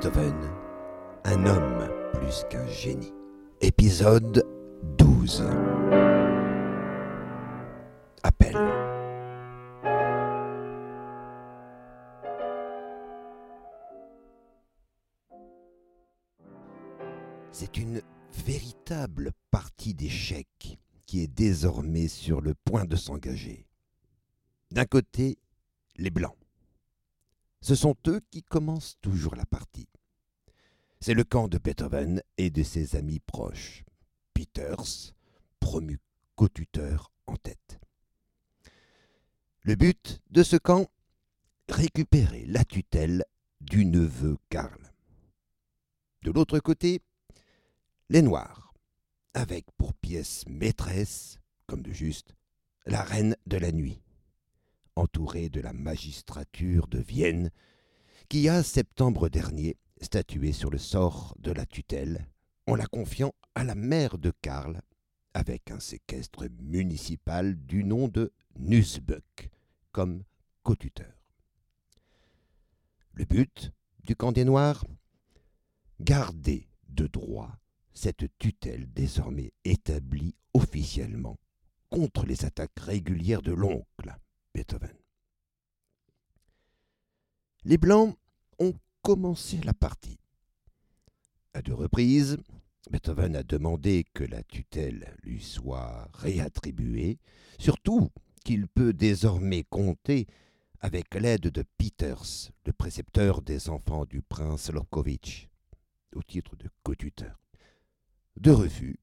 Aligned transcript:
Beethoven, 0.00 0.50
un 1.24 1.44
homme 1.44 1.90
plus 2.14 2.46
qu'un 2.48 2.66
génie. 2.66 3.12
Épisode 3.60 4.46
12. 4.96 5.44
Appel. 8.22 8.56
C'est 17.52 17.76
une 17.76 18.00
véritable 18.46 19.32
partie 19.50 19.92
d'échecs 19.92 20.78
qui 21.06 21.20
est 21.20 21.28
désormais 21.28 22.08
sur 22.08 22.40
le 22.40 22.54
point 22.54 22.86
de 22.86 22.96
s'engager. 22.96 23.66
D'un 24.70 24.86
côté, 24.86 25.36
les 25.96 26.08
Blancs. 26.08 26.36
Ce 27.62 27.74
sont 27.74 27.94
eux 28.06 28.22
qui 28.30 28.42
commencent 28.42 28.96
toujours 29.02 29.34
la 29.34 29.44
partie. 29.44 29.86
C'est 31.02 31.14
le 31.14 31.24
camp 31.24 31.48
de 31.48 31.56
Beethoven 31.56 32.22
et 32.36 32.50
de 32.50 32.62
ses 32.62 32.94
amis 32.94 33.20
proches. 33.20 33.84
Peters, 34.34 35.14
promu 35.58 35.98
co-tuteur 36.36 37.10
en 37.26 37.36
tête. 37.36 37.80
Le 39.62 39.76
but 39.76 40.20
de 40.30 40.42
ce 40.42 40.56
camp? 40.56 40.90
Récupérer 41.70 42.44
la 42.44 42.66
tutelle 42.66 43.24
du 43.62 43.86
neveu 43.86 44.36
Karl. 44.50 44.92
De 46.22 46.32
l'autre 46.32 46.58
côté, 46.58 47.00
les 48.10 48.20
Noirs, 48.20 48.74
avec 49.32 49.70
pour 49.78 49.94
pièce 49.94 50.44
maîtresse, 50.48 51.38
comme 51.66 51.82
de 51.82 51.92
juste, 51.92 52.34
la 52.84 53.02
reine 53.02 53.36
de 53.46 53.56
la 53.56 53.72
nuit, 53.72 54.02
entourée 54.96 55.48
de 55.48 55.62
la 55.62 55.72
magistrature 55.72 56.88
de 56.88 56.98
Vienne, 56.98 57.50
qui 58.28 58.50
a, 58.50 58.62
septembre 58.62 59.30
dernier, 59.30 59.78
statué 60.00 60.52
sur 60.52 60.70
le 60.70 60.78
sort 60.78 61.34
de 61.38 61.52
la 61.52 61.66
tutelle 61.66 62.26
en 62.66 62.74
la 62.74 62.86
confiant 62.86 63.34
à 63.54 63.64
la 63.64 63.74
mère 63.74 64.18
de 64.18 64.32
Karl 64.42 64.80
avec 65.34 65.70
un 65.70 65.80
séquestre 65.80 66.48
municipal 66.60 67.54
du 67.66 67.84
nom 67.84 68.08
de 68.08 68.32
Nussböck 68.58 69.50
comme 69.92 70.24
co-tuteur. 70.62 71.12
Le 73.12 73.24
but 73.24 73.72
du 74.04 74.16
camp 74.16 74.32
des 74.32 74.44
Noirs? 74.44 74.84
Garder 76.00 76.68
de 76.88 77.06
droit 77.06 77.58
cette 77.92 78.26
tutelle 78.38 78.90
désormais 78.92 79.52
établie 79.64 80.34
officiellement 80.54 81.38
contre 81.90 82.24
les 82.24 82.44
attaques 82.44 82.78
régulières 82.78 83.42
de 83.42 83.52
l'oncle 83.52 84.16
Beethoven. 84.54 84.96
Les 87.64 87.76
Blancs 87.76 88.16
ont 88.58 88.74
commencé 89.02 89.58
la 89.64 89.74
partie. 89.74 90.18
À 91.54 91.62
deux 91.62 91.74
reprises, 91.74 92.38
Beethoven 92.90 93.36
a 93.36 93.42
demandé 93.42 94.04
que 94.14 94.24
la 94.24 94.42
tutelle 94.42 95.16
lui 95.22 95.42
soit 95.42 96.08
réattribuée, 96.14 97.18
surtout 97.58 98.10
qu'il 98.44 98.66
peut 98.68 98.92
désormais 98.92 99.64
compter 99.64 100.26
avec 100.80 101.14
l'aide 101.14 101.42
de 101.42 101.64
Peters, 101.76 102.50
le 102.64 102.72
précepteur 102.72 103.42
des 103.42 103.68
enfants 103.68 104.06
du 104.06 104.22
prince 104.22 104.70
Lobkowitz, 104.70 105.48
au 106.14 106.22
titre 106.22 106.56
de 106.56 106.68
co-tuteur. 106.82 107.38
Deux 108.36 108.54
refus, 108.54 108.98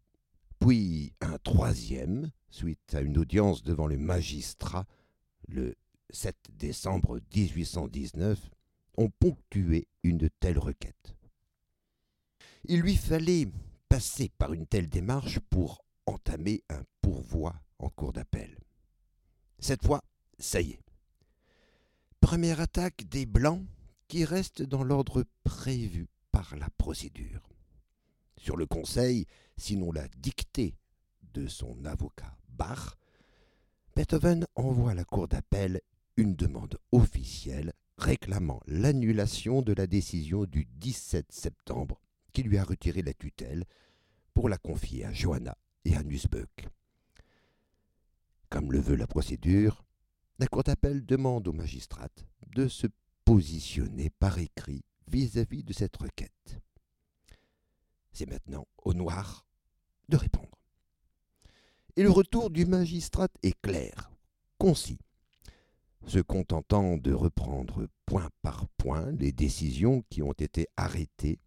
puis 0.60 1.14
un 1.22 1.38
troisième, 1.38 2.32
suite 2.50 2.96
à 2.96 3.02
une 3.02 3.18
audience 3.18 3.62
devant 3.62 3.88
le 3.88 3.98
magistrat 3.98 4.86
le 5.48 5.76
7 6.10 6.36
décembre 6.58 7.20
1819, 7.36 8.40
ont 8.98 9.10
ponctué 9.10 9.88
une 10.04 10.30
telle 10.40 10.60
requête. 10.60 11.16
Il 12.66 12.82
lui 12.82 12.96
fallait 12.96 13.48
passer 13.88 14.30
par 14.38 14.54
une 14.54 14.68
telle 14.68 14.90
démarche 14.90 15.40
pour 15.40 15.86
entamer 16.06 16.64
un 16.70 16.84
pourvoi 17.02 17.56
en 17.80 17.90
cours 17.90 18.14
d'appel. 18.14 18.58
Cette 19.60 19.86
fois, 19.86 20.04
ça 20.40 20.62
y 20.62 20.72
est. 20.72 20.82
Première 22.20 22.60
attaque 22.60 23.08
des 23.08 23.26
Blancs 23.26 23.66
qui 24.08 24.26
reste 24.26 24.62
dans 24.62 24.84
l'ordre 24.84 25.24
prévu 25.44 26.08
par 26.32 26.56
la 26.56 26.70
procédure. 26.78 27.50
Sur 28.38 28.58
le 28.58 28.66
conseil, 28.66 29.26
sinon 29.58 29.92
la 29.92 30.08
dictée 30.10 30.76
de 31.34 31.48
son 31.48 31.86
avocat 31.86 32.38
Bach, 32.50 32.96
Beethoven 33.96 34.46
envoie 34.56 34.92
à 34.92 34.96
la 34.96 35.06
cour 35.06 35.28
d'appel 35.28 35.82
une 36.18 36.36
demande 36.36 36.78
officielle 36.92 37.74
réclamant 37.98 38.62
l'annulation 38.68 39.62
de 39.62 39.74
la 39.74 39.88
décision 39.88 40.46
du 40.46 40.66
17 40.66 41.32
septembre 41.32 42.00
qui 42.34 42.44
lui 42.44 42.58
a 42.58 42.64
retiré 42.64 43.02
la 43.02 43.14
tutelle 43.14 43.66
pour 44.34 44.50
la 44.50 44.58
confier 44.58 45.06
à 45.06 45.14
Johanna 45.14 45.58
et 45.86 45.96
à 45.96 46.04
Nussböck. 46.04 46.68
Comme 48.50 48.72
le 48.72 48.80
veut 48.80 48.96
la 48.96 49.08
procédure, 49.08 49.84
la 50.40 50.48
Cour 50.48 50.64
d'appel 50.64 51.06
demande 51.06 51.48
aux 51.48 51.54
magistrates 51.54 52.28
de 52.56 52.68
se 52.68 52.88
positionner 53.26 54.12
par 54.12 54.38
écrit 54.38 54.84
vis-à-vis 55.08 55.64
de 55.64 55.74
cette 55.74 55.98
requête. 55.98 56.62
C'est 58.12 58.30
maintenant 58.30 58.68
au 58.78 58.94
noir 58.94 59.48
de 60.10 60.18
répondre. 60.18 60.58
Et 61.96 62.04
le 62.04 62.12
retour 62.12 62.52
du 62.52 62.66
magistrat 62.66 63.28
est 63.42 63.60
clair, 63.62 64.12
concis, 64.60 65.00
se 66.08 66.20
contentant 66.20 66.98
de 66.98 67.14
reprendre 67.14 67.88
point 68.06 68.30
par 68.42 68.68
point 68.78 69.12
les 69.12 69.32
décisions 69.32 70.04
qui 70.10 70.24
ont 70.24 70.34
été 70.34 70.68
arrêtées 70.78 71.40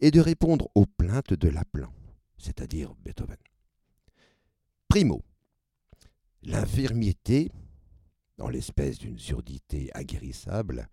et 0.00 0.10
de 0.10 0.20
répondre 0.20 0.68
aux 0.74 0.86
plaintes 0.86 1.32
de 1.32 1.48
l'appelant, 1.48 1.92
c'est-à-dire 2.36 2.94
Beethoven. 2.96 3.36
Primo, 4.88 5.22
l'infirmité, 6.42 7.50
dans 8.36 8.48
l'espèce 8.48 8.98
d'une 8.98 9.18
surdité 9.18 9.90
aguerrissable, 9.94 10.88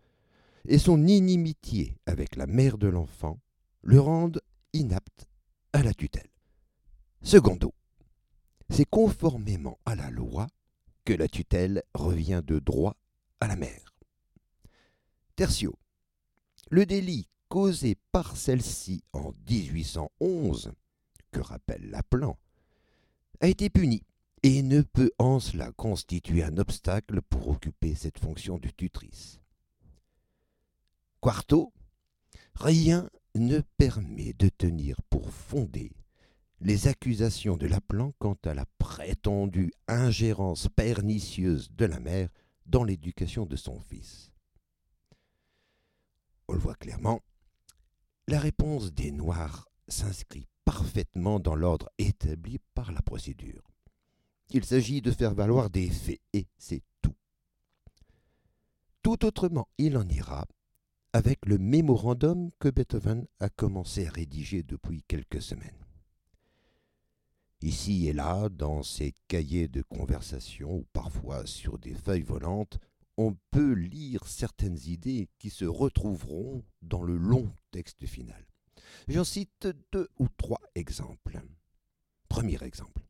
et 0.67 0.77
son 0.77 1.07
inimitié 1.07 1.97
avec 2.05 2.35
la 2.35 2.45
mère 2.45 2.77
de 2.77 2.87
l'enfant 2.87 3.39
le 3.81 3.99
rendent 3.99 4.41
inapte 4.73 5.27
à 5.73 5.81
la 5.81 5.93
tutelle. 5.93 6.29
Secondo, 7.23 7.73
c'est 8.69 8.85
conformément 8.85 9.79
à 9.85 9.95
la 9.95 10.11
loi 10.11 10.47
que 11.05 11.13
la 11.13 11.27
tutelle 11.27 11.83
revient 11.93 12.41
de 12.45 12.59
droit 12.59 12.97
à 13.39 13.47
la 13.47 13.55
mère. 13.55 13.95
Tertio, 15.35 15.77
le 16.69 16.85
délit 16.85 17.27
causé 17.49 17.95
par 18.11 18.37
celle-ci 18.37 19.03
en 19.13 19.33
1811, 19.49 20.71
que 21.31 21.39
rappelle 21.39 21.89
Laplan, 21.89 22.37
a 23.39 23.47
été 23.47 23.69
puni 23.69 24.03
et 24.43 24.61
ne 24.63 24.81
peut 24.81 25.11
en 25.19 25.39
cela 25.39 25.71
constituer 25.71 26.43
un 26.43 26.57
obstacle 26.57 27.21
pour 27.21 27.49
occuper 27.49 27.95
cette 27.95 28.19
fonction 28.19 28.57
de 28.57 28.69
tutrice. 28.69 29.39
Quarto, 31.19 31.73
rien 32.55 33.09
ne 33.35 33.61
permet 33.77 34.33
de 34.33 34.49
tenir 34.49 35.01
pour 35.09 35.31
fondé 35.31 35.91
les 36.61 36.87
accusations 36.87 37.57
de 37.57 37.65
Laplan 37.65 38.13
quant 38.19 38.37
à 38.45 38.53
la 38.53 38.65
prétendue 38.77 39.73
ingérence 39.87 40.67
pernicieuse 40.67 41.71
de 41.71 41.85
la 41.85 41.99
mère 41.99 42.29
dans 42.67 42.83
l'éducation 42.83 43.45
de 43.45 43.55
son 43.55 43.79
fils. 43.79 44.31
On 46.47 46.53
le 46.53 46.59
voit 46.59 46.75
clairement, 46.75 47.21
la 48.27 48.39
réponse 48.39 48.93
des 48.93 49.11
Noirs 49.11 49.67
s'inscrit 49.87 50.47
parfaitement 50.63 51.39
dans 51.39 51.55
l'ordre 51.55 51.89
établi 51.97 52.59
par 52.75 52.91
la 52.91 53.01
procédure. 53.01 53.63
Il 54.51 54.63
s'agit 54.63 55.01
de 55.01 55.11
faire 55.11 55.33
valoir 55.33 55.69
des 55.69 55.89
faits, 55.89 56.21
et 56.33 56.47
c'est 56.57 56.83
tout. 57.01 57.15
Tout 59.01 59.25
autrement, 59.25 59.67
il 59.77 59.97
en 59.97 60.07
ira 60.07 60.45
avec 61.13 61.45
le 61.45 61.57
mémorandum 61.57 62.51
que 62.59 62.69
Beethoven 62.69 63.25
a 63.39 63.49
commencé 63.49 64.07
à 64.07 64.11
rédiger 64.11 64.63
depuis 64.63 65.03
quelques 65.07 65.41
semaines. 65.41 65.90
Ici 67.71 68.09
et 68.09 68.11
là, 68.11 68.49
dans 68.49 68.83
ses 68.83 69.15
cahiers 69.29 69.69
de 69.69 69.81
conversation 69.81 70.79
ou 70.79 70.85
parfois 70.91 71.45
sur 71.45 71.79
des 71.79 71.93
feuilles 71.93 72.21
volantes, 72.21 72.77
on 73.15 73.37
peut 73.49 73.71
lire 73.71 74.27
certaines 74.27 74.77
idées 74.87 75.29
qui 75.39 75.49
se 75.49 75.63
retrouveront 75.63 76.65
dans 76.81 77.01
le 77.01 77.15
long 77.15 77.49
texte 77.71 78.05
final. 78.05 78.45
J'en 79.07 79.23
cite 79.23 79.69
deux 79.93 80.09
ou 80.19 80.27
trois 80.35 80.59
exemples. 80.75 81.39
Premier 82.27 82.61
exemple. 82.61 83.05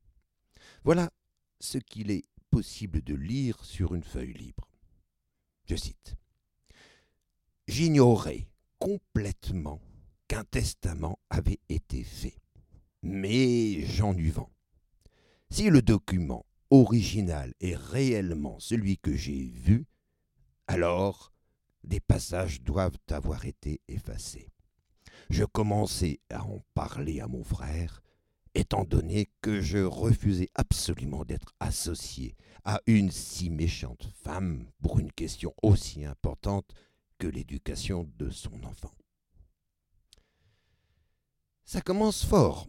Voilà 0.84 1.10
ce 1.60 1.80
qu'il 1.80 2.12
est 2.12 2.26
possible 2.52 3.02
de 3.02 3.16
lire 3.16 3.66
sur 3.66 3.96
une 3.96 4.04
feuille 4.04 4.34
libre. 4.34 4.68
Je 5.66 5.76
cite. 5.76 6.16
J'ignorais 7.68 8.48
complètement 8.78 9.82
qu'un 10.28 10.44
testament 10.44 11.18
avait 11.32 11.60
été 11.68 12.04
fait 12.04 12.41
mais 13.04 13.82
j'en 13.86 14.16
eus 14.16 14.30
vent. 14.30 14.52
Si 15.50 15.70
le 15.70 15.82
document 15.82 16.46
original 16.70 17.54
est 17.60 17.76
réellement 17.76 18.60
celui 18.60 18.98
que 18.98 19.16
j'ai 19.16 19.50
vu, 19.50 19.86
alors 20.68 21.34
des 21.84 22.00
passages 22.00 22.62
doivent 22.62 22.98
avoir 23.10 23.46
été 23.46 23.82
effacés. 23.88 24.48
je 25.30 25.44
commençai 25.46 26.20
à 26.30 26.44
en 26.44 26.60
parler 26.74 27.20
à 27.22 27.28
mon 27.28 27.44
frère, 27.44 28.02
étant 28.54 28.84
donné 28.84 29.30
que 29.42 29.62
je 29.62 29.80
refusais 29.80 30.50
absolument 30.56 31.24
d'être 31.24 31.54
associé 31.60 32.36
à 32.64 32.82
une 32.86 33.12
si 33.12 33.50
méchante 33.50 34.10
femme 34.24 34.70
pour 34.82 35.00
une 35.00 35.12
question 35.12 35.54
aussi 35.62 36.06
importante 36.06 36.74
que 37.18 37.28
l'éducation 37.28 38.10
de 38.18 38.30
son 38.30 38.64
enfant. 38.64 38.94
Ça 41.64 41.82
commence 41.82 42.26
fort. 42.26 42.68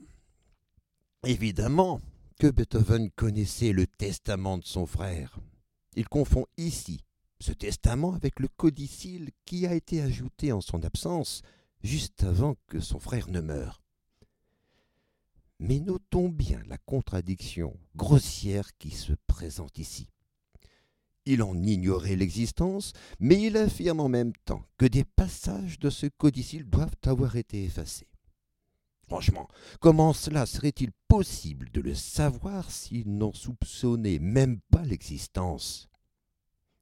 Évidemment 1.24 2.00
que 2.40 2.48
Beethoven 2.48 3.08
connaissait 3.12 3.72
le 3.72 3.86
testament 3.86 4.58
de 4.58 4.64
son 4.64 4.86
frère. 4.86 5.38
Il 5.94 6.08
confond 6.08 6.46
ici 6.56 7.04
ce 7.38 7.52
testament 7.52 8.14
avec 8.14 8.40
le 8.40 8.48
codicile 8.48 9.30
qui 9.44 9.68
a 9.68 9.74
été 9.74 10.02
ajouté 10.02 10.50
en 10.50 10.60
son 10.60 10.82
absence 10.82 11.42
juste 11.84 12.24
avant 12.24 12.56
que 12.66 12.80
son 12.80 12.98
frère 12.98 13.28
ne 13.28 13.40
meure. 13.40 13.82
Mais 15.60 15.78
notons 15.78 16.28
bien 16.28 16.60
la 16.66 16.78
contradiction 16.78 17.78
grossière 17.94 18.76
qui 18.78 18.90
se 18.90 19.12
présente 19.28 19.78
ici. 19.78 20.08
Il 21.24 21.44
en 21.44 21.54
ignorait 21.62 22.16
l'existence, 22.16 22.94
mais 23.20 23.40
il 23.40 23.56
affirme 23.56 24.00
en 24.00 24.08
même 24.08 24.32
temps 24.44 24.64
que 24.76 24.86
des 24.86 25.04
passages 25.04 25.78
de 25.78 25.88
ce 25.88 26.06
codicile 26.06 26.64
doivent 26.64 26.96
avoir 27.04 27.36
été 27.36 27.62
effacés. 27.62 28.11
Franchement, 29.12 29.46
comment 29.78 30.14
cela 30.14 30.46
serait-il 30.46 30.90
possible 31.06 31.68
de 31.70 31.82
le 31.82 31.94
savoir 31.94 32.70
s'il 32.70 33.14
n'en 33.18 33.34
soupçonnait 33.34 34.18
même 34.18 34.58
pas 34.70 34.80
l'existence? 34.84 35.90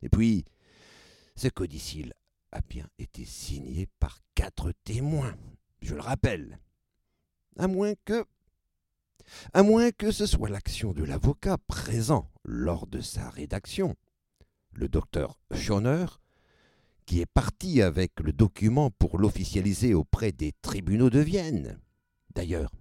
Et 0.01 0.09
puis, 0.09 0.45
ce 1.35 1.49
codicile 1.49 2.15
a 2.53 2.61
bien 2.61 2.87
été 3.01 3.25
signé 3.25 3.89
par 3.99 4.21
quatre 4.37 4.71
témoins, 4.85 5.35
je 5.83 5.97
le 5.97 6.01
rappelle. 6.01 6.61
À 7.59 7.67
moins 7.67 7.95
que. 8.05 8.25
À 9.53 9.65
moins 9.65 9.91
que 9.91 10.13
ce 10.13 10.25
soit 10.25 10.51
l'action 10.51 10.93
de 10.93 11.03
l'avocat 11.03 11.59
présent 11.67 12.31
lors 12.45 12.87
de 12.87 13.01
sa 13.01 13.29
rédaction, 13.29 13.97
le 14.71 14.89
docteur 14.89 15.37
Schoner, 15.53 16.07
qui 17.07 17.23
est 17.23 17.27
parti 17.35 17.83
avec 17.83 18.21
le 18.21 18.33
document 18.33 18.93
pour 18.93 19.19
l'officialiser 19.19 19.95
auprès 19.95 20.31
des 20.31 20.53
tribunaux 20.63 21.11
de 21.11 21.19
Vienne. 21.19 21.81
D'ailleurs, 22.35 22.73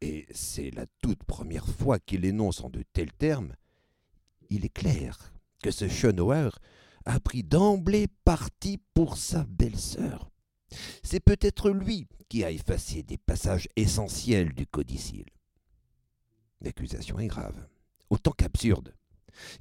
et 0.00 0.26
c'est 0.30 0.70
la 0.70 0.86
toute 1.02 1.24
première 1.24 1.66
fois 1.66 1.98
qu'il 1.98 2.24
énonce 2.24 2.62
en 2.62 2.70
de 2.70 2.82
tels 2.92 3.12
termes, 3.12 3.54
il 4.50 4.64
est 4.64 4.72
clair 4.72 5.32
que 5.62 5.70
ce 5.70 5.88
Schonauer 5.88 6.50
a 7.04 7.18
pris 7.20 7.42
d'emblée 7.42 8.06
parti 8.24 8.78
pour 8.94 9.16
sa 9.16 9.44
belle-sœur. 9.44 10.30
C'est 11.02 11.20
peut-être 11.20 11.70
lui 11.70 12.06
qui 12.28 12.44
a 12.44 12.50
effacé 12.50 13.02
des 13.02 13.16
passages 13.16 13.68
essentiels 13.76 14.52
du 14.52 14.66
codicile. 14.66 15.30
L'accusation 16.60 17.18
est 17.18 17.28
grave, 17.28 17.66
autant 18.10 18.32
qu'absurde, 18.32 18.94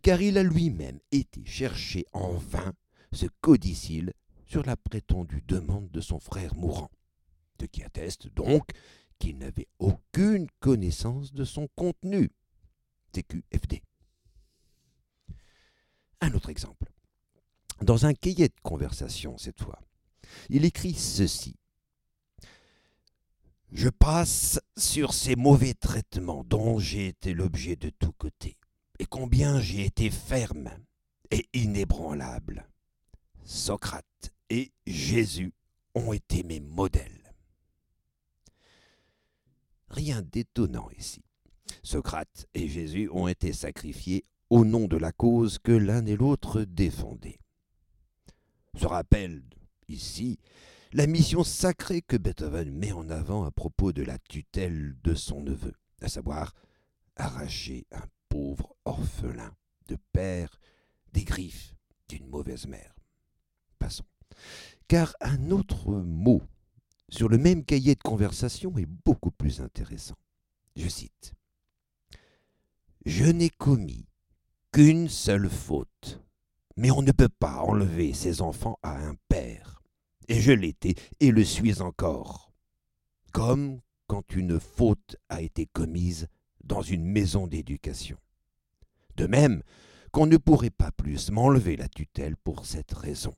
car 0.01 0.21
il 0.21 0.37
a 0.37 0.43
lui-même 0.43 0.99
été 1.11 1.45
chercher 1.45 2.05
en 2.13 2.33
vain 2.33 2.73
ce 3.13 3.27
codicile 3.41 4.11
sur 4.45 4.63
la 4.63 4.75
prétendue 4.75 5.43
demande 5.47 5.89
de 5.91 6.01
son 6.01 6.19
frère 6.19 6.55
mourant, 6.55 6.91
qui 7.65 7.83
atteste 7.83 8.27
donc 8.27 8.69
qu'il 9.19 9.37
n'avait 9.37 9.67
aucune 9.79 10.47
connaissance 10.59 11.33
de 11.33 11.43
son 11.43 11.67
contenu. 11.75 12.31
TQFD. 13.11 13.81
Un 16.21 16.33
autre 16.33 16.49
exemple 16.49 16.87
dans 17.81 18.05
un 18.05 18.13
cahier 18.13 18.47
de 18.47 18.59
conversation 18.63 19.37
cette 19.37 19.61
fois. 19.61 19.79
Il 20.49 20.65
écrit 20.65 20.93
ceci. 20.93 21.55
Je 23.71 23.89
passe 23.89 24.59
sur 24.77 25.13
ces 25.13 25.35
mauvais 25.35 25.73
traitements 25.73 26.43
dont 26.45 26.79
j'ai 26.79 27.07
été 27.07 27.33
l'objet 27.33 27.75
de 27.75 27.89
tous 27.89 28.13
côtés, 28.13 28.57
et 28.99 29.05
combien 29.05 29.59
j'ai 29.59 29.85
été 29.85 30.09
ferme 30.09 30.69
et 31.31 31.47
inébranlable. 31.53 32.67
Socrate 33.43 34.33
et 34.49 34.71
Jésus 34.85 35.53
ont 35.95 36.13
été 36.13 36.43
mes 36.43 36.61
modèles. 36.61 37.26
Rien 39.89 40.21
d'étonnant 40.21 40.89
ici. 40.97 41.23
Socrate 41.83 42.47
et 42.53 42.67
Jésus 42.67 43.09
ont 43.11 43.27
été 43.27 43.53
sacrifiés 43.53 44.25
au 44.49 44.65
nom 44.65 44.87
de 44.87 44.97
la 44.97 45.11
cause 45.11 45.59
que 45.59 45.71
l'un 45.71 46.05
et 46.05 46.15
l'autre 46.15 46.63
défendaient 46.63 47.39
se 48.77 48.85
rappelle 48.85 49.43
ici 49.87 50.39
la 50.93 51.07
mission 51.07 51.43
sacrée 51.43 52.01
que 52.01 52.15
Beethoven 52.15 52.71
met 52.71 52.91
en 52.91 53.09
avant 53.09 53.43
à 53.43 53.51
propos 53.51 53.91
de 53.91 54.03
la 54.03 54.17
tutelle 54.19 54.95
de 55.03 55.15
son 55.15 55.41
neveu, 55.41 55.73
à 56.01 56.07
savoir 56.07 56.53
arracher 57.15 57.85
un 57.91 58.05
pauvre 58.29 58.75
orphelin 58.85 59.53
de 59.87 59.97
père 60.13 60.59
des 61.13 61.23
griffes 61.23 61.75
d'une 62.07 62.27
mauvaise 62.27 62.67
mère. 62.67 62.95
Passons. 63.79 64.05
Car 64.87 65.15
un 65.19 65.51
autre 65.51 65.91
mot 65.91 66.41
sur 67.09 67.29
le 67.29 67.37
même 67.37 67.63
cahier 67.63 67.95
de 67.95 68.03
conversation 68.03 68.77
est 68.77 68.87
beaucoup 69.05 69.31
plus 69.31 69.61
intéressant. 69.61 70.17
Je 70.75 70.87
cite. 70.87 71.33
Je 73.05 73.25
n'ai 73.25 73.49
commis 73.49 74.05
qu'une 74.71 75.07
seule 75.07 75.49
faute, 75.49 76.21
mais 76.75 76.91
on 76.91 77.01
ne 77.01 77.11
peut 77.11 77.29
pas 77.29 77.61
enlever 77.61 78.13
ses 78.13 78.41
enfants 78.41 78.77
à 78.83 78.97
un 78.97 79.15
père. 79.29 79.81
Et 80.27 80.41
je 80.41 80.51
l'étais 80.51 80.95
et 81.19 81.31
le 81.31 81.43
suis 81.43 81.81
encore. 81.81 82.51
Comme 83.31 83.79
quand 84.07 84.35
une 84.35 84.59
faute 84.59 85.15
a 85.29 85.41
été 85.41 85.65
commise 85.67 86.27
dans 86.63 86.81
une 86.81 87.05
maison 87.05 87.47
d'éducation. 87.47 88.17
De 89.15 89.25
même 89.25 89.63
qu'on 90.11 90.27
ne 90.27 90.37
pourrait 90.37 90.69
pas 90.69 90.91
plus 90.91 91.31
m'enlever 91.31 91.75
la 91.77 91.87
tutelle 91.87 92.35
pour 92.37 92.65
cette 92.65 92.93
raison. 92.93 93.35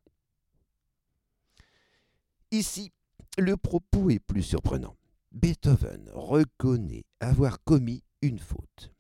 Ici, 2.52 2.92
le 3.40 3.58
propos 3.58 4.10
est 4.10 4.20
plus 4.20 4.44
surprenant. 4.44 4.96
Beethoven 5.32 6.10
reconnaît 6.14 7.06
avoir 7.20 7.64
commis 7.64 8.04
une 8.22 8.40
faute 8.40 8.92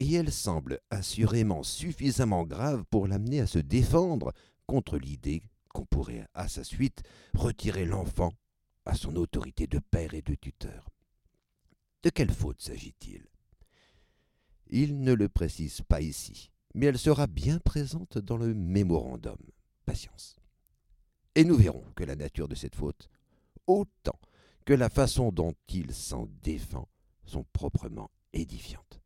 et 0.00 0.12
elle 0.12 0.32
semble 0.32 0.80
assurément 0.90 1.62
suffisamment 1.62 2.44
grave 2.44 2.84
pour 2.90 3.06
l'amener 3.06 3.40
à 3.40 3.46
se 3.46 3.58
défendre 3.58 4.32
contre 4.66 4.98
l'idée 4.98 5.42
qu'on 5.70 5.86
pourrait 5.86 6.26
à 6.34 6.48
sa 6.48 6.64
suite 6.64 7.02
retirer 7.34 7.84
l'enfant 7.84 8.32
à 8.84 8.94
son 8.94 9.16
autorité 9.16 9.66
de 9.66 9.78
père 9.78 10.14
et 10.14 10.22
de 10.22 10.34
tuteur. 10.34 10.88
De 12.02 12.10
quelle 12.10 12.32
faute 12.32 12.60
s'agit-il? 12.60 13.26
Il 14.70 15.00
ne 15.00 15.14
le 15.14 15.28
précise 15.28 15.82
pas 15.88 16.00
ici, 16.00 16.50
mais 16.74 16.86
elle 16.86 16.98
sera 16.98 17.26
bien 17.26 17.58
présente 17.58 18.18
dans 18.18 18.36
le 18.36 18.54
mémorandum. 18.54 19.38
Patience. 19.84 20.36
Et 21.34 21.44
nous 21.44 21.56
verrons 21.56 21.84
que 21.96 22.04
la 22.04 22.16
nature 22.16 22.48
de 22.48 22.54
cette 22.54 22.74
faute, 22.74 23.08
autant 23.68 24.18
que 24.64 24.74
la 24.74 24.88
façon 24.88 25.30
dont 25.30 25.54
il 25.68 25.94
s'en 25.94 26.26
défend, 26.42 26.88
sont 27.24 27.44
proprement 27.52 28.10
édifiantes. 28.32 29.00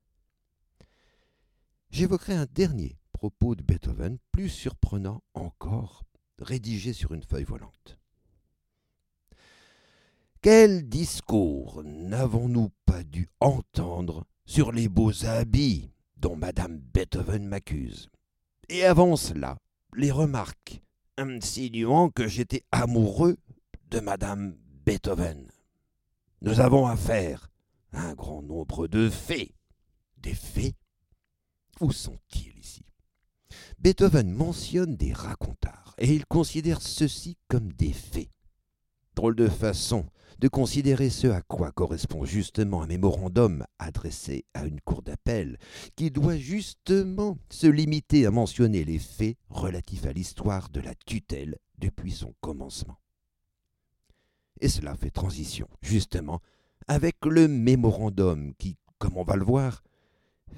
J'évoquerai 1.90 2.34
un 2.34 2.46
dernier 2.46 2.96
propos 3.12 3.54
de 3.54 3.62
Beethoven, 3.62 4.18
plus 4.32 4.48
surprenant 4.48 5.22
encore, 5.34 6.04
rédigé 6.38 6.92
sur 6.92 7.12
une 7.12 7.22
feuille 7.22 7.44
volante. 7.44 7.98
Quel 10.40 10.88
discours 10.88 11.82
n'avons-nous 11.84 12.70
pas 12.84 13.04
dû 13.04 13.28
entendre 13.38 14.24
sur 14.44 14.72
les 14.72 14.88
beaux 14.88 15.24
habits 15.24 15.92
dont 16.16 16.34
Madame 16.34 16.78
Beethoven 16.78 17.46
m'accuse? 17.46 18.08
Et 18.68 18.84
avant 18.84 19.16
cela, 19.16 19.58
les 19.94 20.10
remarques 20.10 20.82
insinuant 21.16 22.10
que 22.10 22.26
j'étais 22.26 22.64
amoureux 22.72 23.36
de 23.92 24.00
Madame 24.00 24.56
Beethoven. 24.86 25.50
Nous 26.40 26.60
avons 26.60 26.86
affaire 26.86 27.50
à 27.92 28.06
un 28.08 28.14
grand 28.14 28.40
nombre 28.40 28.88
de 28.88 29.10
faits, 29.10 29.52
des 30.16 30.32
faits? 30.32 30.74
Où 31.78 31.92
sont-ils 31.92 32.58
ici? 32.58 32.86
Beethoven 33.78 34.30
mentionne 34.30 34.96
des 34.96 35.12
racontars, 35.12 35.94
et 35.98 36.14
il 36.14 36.24
considère 36.24 36.80
ceux-ci 36.80 37.36
comme 37.48 37.70
des 37.74 37.92
faits. 37.92 38.30
Drôle 39.14 39.36
de 39.36 39.48
façon 39.48 40.06
de 40.38 40.48
considérer 40.48 41.10
ce 41.10 41.26
à 41.26 41.42
quoi 41.42 41.70
correspond 41.70 42.24
justement 42.24 42.80
un 42.80 42.86
mémorandum 42.86 43.66
adressé 43.78 44.46
à 44.54 44.64
une 44.64 44.80
cour 44.80 45.02
d'appel, 45.02 45.58
qui 45.96 46.10
doit 46.10 46.38
justement 46.38 47.36
se 47.50 47.66
limiter 47.66 48.24
à 48.24 48.30
mentionner 48.30 48.86
les 48.86 48.98
faits 48.98 49.36
relatifs 49.50 50.06
à 50.06 50.14
l'histoire 50.14 50.70
de 50.70 50.80
la 50.80 50.94
tutelle 50.94 51.58
depuis 51.76 52.12
son 52.12 52.34
commencement. 52.40 52.96
Et 54.60 54.68
cela 54.68 54.94
fait 54.94 55.10
transition, 55.10 55.68
justement, 55.80 56.40
avec 56.86 57.16
le 57.24 57.48
mémorandum 57.48 58.54
qui, 58.54 58.76
comme 58.98 59.16
on 59.16 59.24
va 59.24 59.36
le 59.36 59.44
voir, 59.44 59.82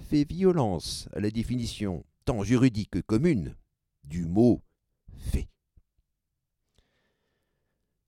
fait 0.09 0.25
violence 0.25 1.09
à 1.13 1.21
la 1.21 1.31
définition 1.31 2.05
tant 2.25 2.43
juridique 2.43 2.91
que 2.91 2.99
commune 3.01 3.57
du 4.05 4.27
mot 4.27 4.63
fait. 5.17 5.49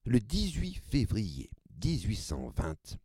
Le 0.05 0.21
18 0.21 0.77
février 0.89 1.51
1820, 1.83 2.99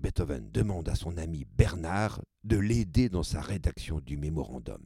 Beethoven 0.00 0.50
demande 0.50 0.88
à 0.88 0.94
son 0.94 1.16
ami 1.18 1.44
Bernard 1.44 2.22
de 2.44 2.56
l'aider 2.56 3.08
dans 3.08 3.22
sa 3.22 3.40
rédaction 3.40 4.00
du 4.00 4.16
mémorandum. 4.16 4.82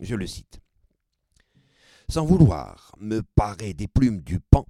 Je 0.00 0.14
le 0.14 0.26
cite. 0.26 0.60
Sans 2.08 2.24
vouloir 2.24 2.94
me 2.98 3.22
parer 3.22 3.74
des 3.74 3.88
plumes 3.88 4.20
du 4.20 4.40
pan, 4.40 4.66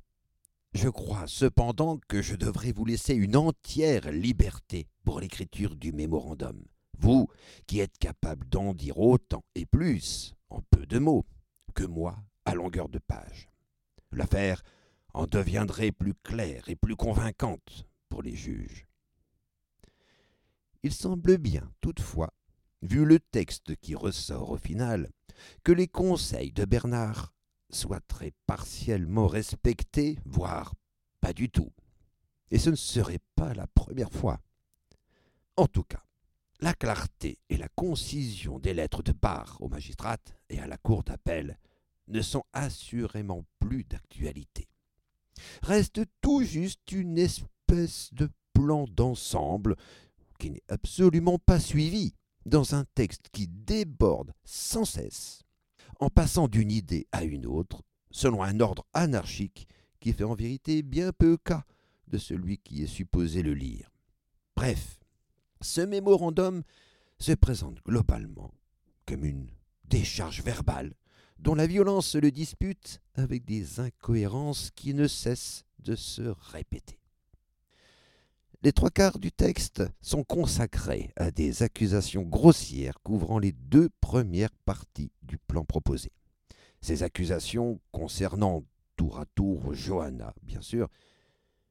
je 0.75 0.88
crois 0.88 1.26
cependant 1.26 1.99
que 2.09 2.23
je 2.23 2.35
devrais 2.35 2.73
vous 2.73 2.85
laisser 2.85 3.14
une 3.14 3.37
entière 3.37 4.11
liberté 4.11 4.88
pour 5.05 5.21
l'écriture 5.21 5.76
du 5.76 5.93
mémorandum, 5.93 6.64
vous 6.99 7.29
qui 7.67 7.81
êtes 7.81 7.99
capable 7.99 8.49
d'en 8.49 8.75
dire 8.75 8.99
autant 8.99 9.45
et 9.55 9.67
plus, 9.67 10.35
en 10.49 10.61
peu 10.71 10.87
de 10.87 10.99
mots, 10.99 11.26
que 11.75 11.85
moi 11.85 12.17
à 12.45 12.55
longueur 12.55 12.88
de 12.88 12.99
page. 12.99 13.49
L'affaire 14.12 14.62
en 15.14 15.26
deviendrait 15.26 15.93
plus 15.93 16.14
claire 16.14 16.69
et 16.69 16.76
plus 16.76 16.97
convaincante 16.97 17.87
pour 18.09 18.23
les 18.23 18.35
juges. 18.35 18.87
Il 20.83 20.93
semble 20.93 21.38
bien, 21.38 21.71
toutefois, 21.81 22.33
vu 22.83 23.05
le 23.05 23.21
texte 23.21 23.76
qui 23.76 23.95
ressort 23.95 24.50
au 24.50 24.57
final, 24.57 25.11
que 25.64 25.73
les 25.73 25.88
conseils 25.88 26.52
de 26.52 26.64
Bernard 26.64 27.32
soient 27.73 28.00
très 28.00 28.33
partiellement 28.47 29.26
respectés, 29.26 30.19
voire 30.25 30.75
pas 31.21 31.33
du 31.33 31.50
tout. 31.50 31.73
Et 32.50 32.59
ce 32.59 32.71
ne 32.71 32.76
serait 32.76 33.21
pas 33.35 33.55
la 33.55 33.67
première 33.67 34.12
fois. 34.12 34.41
En 35.57 35.67
tout 35.67 35.85
cas, 35.85 36.02
la 36.61 36.75
clarté 36.75 37.38
et 37.49 37.57
la 37.57 37.69
concision 37.69 38.59
des 38.59 38.75
lettres 38.75 39.02
de 39.02 39.12
part 39.12 39.57
aux 39.61 39.69
magistrates 39.69 40.35
et 40.49 40.61
à 40.61 40.67
la 40.67 40.76
cour 40.76 41.02
d'appel 41.02 41.59
ne 42.09 42.23
sont 42.23 42.45
assurément 42.52 43.45
plus 43.59 43.85
d'actualité. 43.85 44.69
Reste 45.62 46.02
tout 46.21 46.43
juste 46.43 46.93
une 46.93 47.19
espèce 47.19 48.11
de 48.12 48.31
plan 48.52 48.85
d'ensemble 48.87 49.76
qui 50.38 50.50
n'est 50.50 50.62
absolument 50.69 51.38
pas 51.38 51.61
suivi 51.61 52.14
dans 52.45 52.75
un 52.75 52.85
texte 52.95 53.29
qui 53.33 53.49
déborde 53.49 54.33
sans 54.45 54.85
cesse, 54.85 55.42
en 56.02 56.11
passant 56.11 56.49
d'une 56.49 56.73
idée 56.73 57.06
à 57.12 57.23
une 57.23 57.47
autre, 57.47 57.85
selon 58.11 58.42
un 58.42 58.59
ordre 58.59 58.85
anarchique 58.92 59.68
qui 60.00 60.12
fait 60.12 60.25
en 60.25 60.35
vérité 60.35 60.82
bien 60.82 61.12
peu 61.12 61.37
cas 61.37 61.64
de 62.09 62.18
celui 62.18 62.59
qui 62.59 62.82
est 62.82 62.88
supposé 62.88 63.40
le 63.40 63.54
lire. 63.54 63.88
Bref, 64.56 64.99
ce 65.61 65.80
mémorandum 65.80 66.64
se 67.21 67.30
présente 67.30 67.80
globalement 67.85 68.52
comme 69.06 69.25
une 69.25 69.47
décharge 69.85 70.42
verbale 70.42 70.92
dont 71.38 71.54
la 71.54 71.68
violence 71.68 72.16
le 72.16 72.32
dispute 72.32 73.00
avec 73.14 73.44
des 73.44 73.78
incohérences 73.78 74.73
qui 74.75 74.94
ne 74.94 75.06
cessent 75.06 75.64
de 75.78 75.94
se 75.94 76.35
répéter. 76.52 76.99
Les 78.64 78.73
trois 78.73 78.90
quarts 78.90 79.19
du 79.19 79.33
texte 79.33 79.83
sont 80.00 80.23
consacrés 80.23 81.11
à 81.16 81.33
des 81.33 81.64
accusations 81.64 82.23
grossières 82.23 83.00
couvrant 83.02 83.40
les 83.40 83.50
deux 83.50 83.88
premières 84.00 84.54
parties 84.64 85.11
du 85.23 85.37
plan 85.37 85.64
proposé. 85.64 86.12
Ces 86.81 87.02
accusations 87.02 87.81
concernant 87.90 88.62
tour 88.95 89.19
à 89.19 89.26
tour 89.35 89.75
Johanna, 89.75 90.33
bien 90.45 90.61
sûr, 90.61 90.88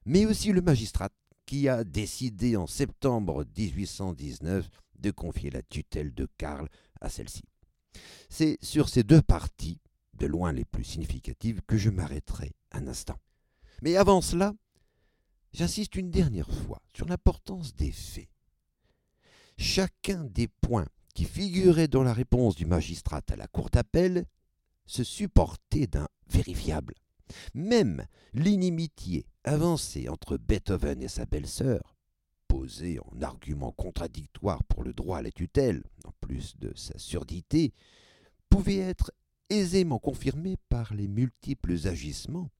mais 0.04 0.26
aussi 0.26 0.52
le 0.52 0.60
magistrat 0.60 1.08
qui 1.46 1.66
a 1.66 1.82
décidé 1.82 2.56
en 2.56 2.66
septembre 2.66 3.46
1819 3.56 4.68
de 4.98 5.10
confier 5.10 5.48
la 5.48 5.62
tutelle 5.62 6.12
de 6.12 6.28
Karl 6.36 6.68
à 7.00 7.08
celle-ci. 7.08 7.44
C'est 8.28 8.58
sur 8.60 8.90
ces 8.90 9.02
deux 9.02 9.22
parties, 9.22 9.80
de 10.12 10.26
loin 10.26 10.52
les 10.52 10.66
plus 10.66 10.84
significatives, 10.84 11.62
que 11.66 11.78
je 11.78 11.88
m'arrêterai 11.88 12.52
un 12.70 12.86
instant. 12.86 13.16
Mais 13.80 13.96
avant 13.96 14.20
cela, 14.20 14.52
J'insiste 15.52 15.96
une 15.96 16.10
dernière 16.10 16.50
fois 16.50 16.80
sur 16.94 17.06
l'importance 17.06 17.74
des 17.74 17.92
faits. 17.92 18.28
Chacun 19.58 20.24
des 20.24 20.48
points 20.48 20.88
qui 21.14 21.24
figuraient 21.24 21.88
dans 21.88 22.02
la 22.02 22.14
réponse 22.14 22.56
du 22.56 22.64
magistrat 22.64 23.20
à 23.28 23.36
la 23.36 23.46
cour 23.46 23.68
d'appel 23.68 24.24
se 24.86 25.04
supportait 25.04 25.86
d'un 25.86 26.08
vérifiable. 26.26 26.94
Même 27.54 28.06
l'inimitié 28.32 29.26
avancée 29.44 30.08
entre 30.08 30.36
Beethoven 30.38 31.02
et 31.02 31.08
sa 31.08 31.26
belle-sœur, 31.26 31.96
posée 32.48 32.98
en 33.00 33.22
argument 33.22 33.72
contradictoire 33.72 34.62
pour 34.64 34.82
le 34.82 34.92
droit 34.92 35.18
à 35.18 35.22
la 35.22 35.30
tutelle, 35.30 35.82
en 36.04 36.12
plus 36.20 36.56
de 36.58 36.72
sa 36.76 36.98
surdité, 36.98 37.72
pouvait 38.48 38.78
être 38.78 39.12
aisément 39.50 39.98
confirmée 39.98 40.56
par 40.68 40.94
les 40.94 41.08
multiples 41.08 41.86
agissements, 41.86 42.50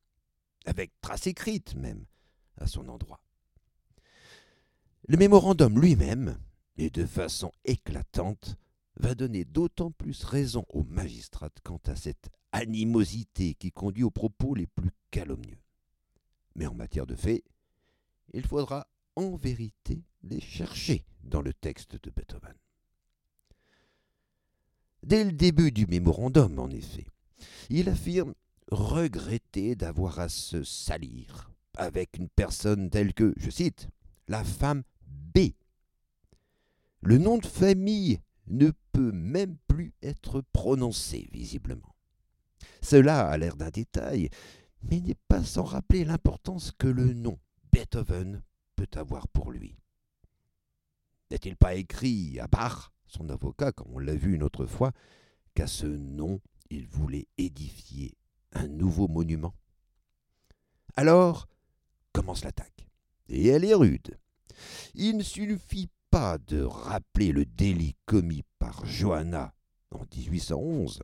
avec 0.67 0.93
trace 1.01 1.27
écrite 1.27 1.75
même, 1.75 2.05
son 2.67 2.89
endroit. 2.89 3.23
Le 5.09 5.17
mémorandum 5.17 5.81
lui-même, 5.81 6.39
et 6.77 6.91
de 6.91 7.05
façon 7.05 7.53
éclatante, 7.65 8.57
va 8.97 9.15
donner 9.15 9.45
d'autant 9.45 9.91
plus 9.91 10.23
raison 10.25 10.65
aux 10.69 10.85
magistrats 10.85 11.51
quant 11.65 11.81
à 11.87 11.97
cette 11.97 12.31
animosité 12.53 13.55
qui 13.55 13.73
conduit 13.73 14.05
aux 14.05 14.11
propos 14.11 14.55
les 14.55 14.67
plus 14.67 14.93
calomnieux. 15.11 15.59
Mais 16.55 16.67
en 16.67 16.75
matière 16.75 17.07
de 17.07 17.17
faits, 17.17 17.43
il 18.33 18.47
faudra 18.47 18.87
en 19.17 19.37
vérité 19.37 20.05
les 20.23 20.41
chercher 20.41 21.05
dans 21.25 21.43
le 21.43 21.53
texte 21.53 21.97
de 22.03 22.11
Beethoven. 22.11 22.55
Dès 25.03 25.25
le 25.25 25.33
début 25.33 25.73
du 25.73 25.87
mémorandum, 25.87 26.59
en 26.59 26.71
effet, 26.71 27.07
il 27.71 27.89
affirme 27.89 28.35
regretter 28.71 29.75
d'avoir 29.75 30.21
à 30.21 30.29
se 30.29 30.63
salir 30.63 31.52
avec 31.77 32.17
une 32.17 32.29
personne 32.29 32.91
telle 32.91 33.15
que, 33.15 33.35
je 33.37 33.51
cite, 33.51 33.89
la 34.29 34.45
femme 34.45 34.83
B. 35.07 35.39
Le 37.01 37.19
nom 37.19 37.39
de 37.39 37.47
famille 37.47 38.21
ne 38.47 38.71
peut 38.93 39.13
même 39.13 39.57
plus 39.67 39.93
être 40.03 40.43
prononcé, 40.53 41.29
visiblement. 41.33 41.95
Cela 42.81 43.29
a 43.29 43.37
l'air 43.39 43.57
d'un 43.57 43.71
détail, 43.71 44.29
mais 44.83 45.01
n'est 45.01 45.17
pas 45.29 45.43
sans 45.43 45.65
rappeler 45.65 46.05
l'importance 46.05 46.73
que 46.73 46.89
le 46.89 47.15
nom 47.15 47.39
Beethoven 47.73 48.43
peut 48.77 48.91
avoir 48.95 49.29
pour 49.29 49.51
lui. 49.51 49.77
N'est-il 51.31 51.57
pas 51.57 51.75
écrit 51.75 52.39
à 52.41 52.47
Bach, 52.47 52.93
son 53.07 53.29
avocat, 53.31 53.73
comme 53.73 53.95
on 53.95 53.99
l'a 53.99 54.15
vu 54.15 54.35
une 54.35 54.43
autre 54.43 54.67
fois, 54.67 54.93
qu'à 55.55 55.67
ce 55.67 55.87
nom 55.87 56.41
il 56.71 56.87
voulait 56.87 57.27
édifier 57.39 58.17
un 58.53 58.69
nouveau 58.69 59.09
monument? 59.09 59.55
Alors, 60.97 61.49
commence 62.13 62.45
l'attaque. 62.45 62.87
Et 63.29 63.49
elle 63.49 63.65
est 63.65 63.75
rude. 63.75 64.19
Il 64.95 65.17
ne 65.17 65.23
suffit 65.23 65.89
pas 66.11 66.39
de 66.39 66.63
rappeler 66.63 67.33
le 67.33 67.45
délit 67.45 67.97
commis 68.07 68.43
par 68.59 68.85
Johanna 68.85 69.55
en 69.91 70.05
1811. 70.15 71.03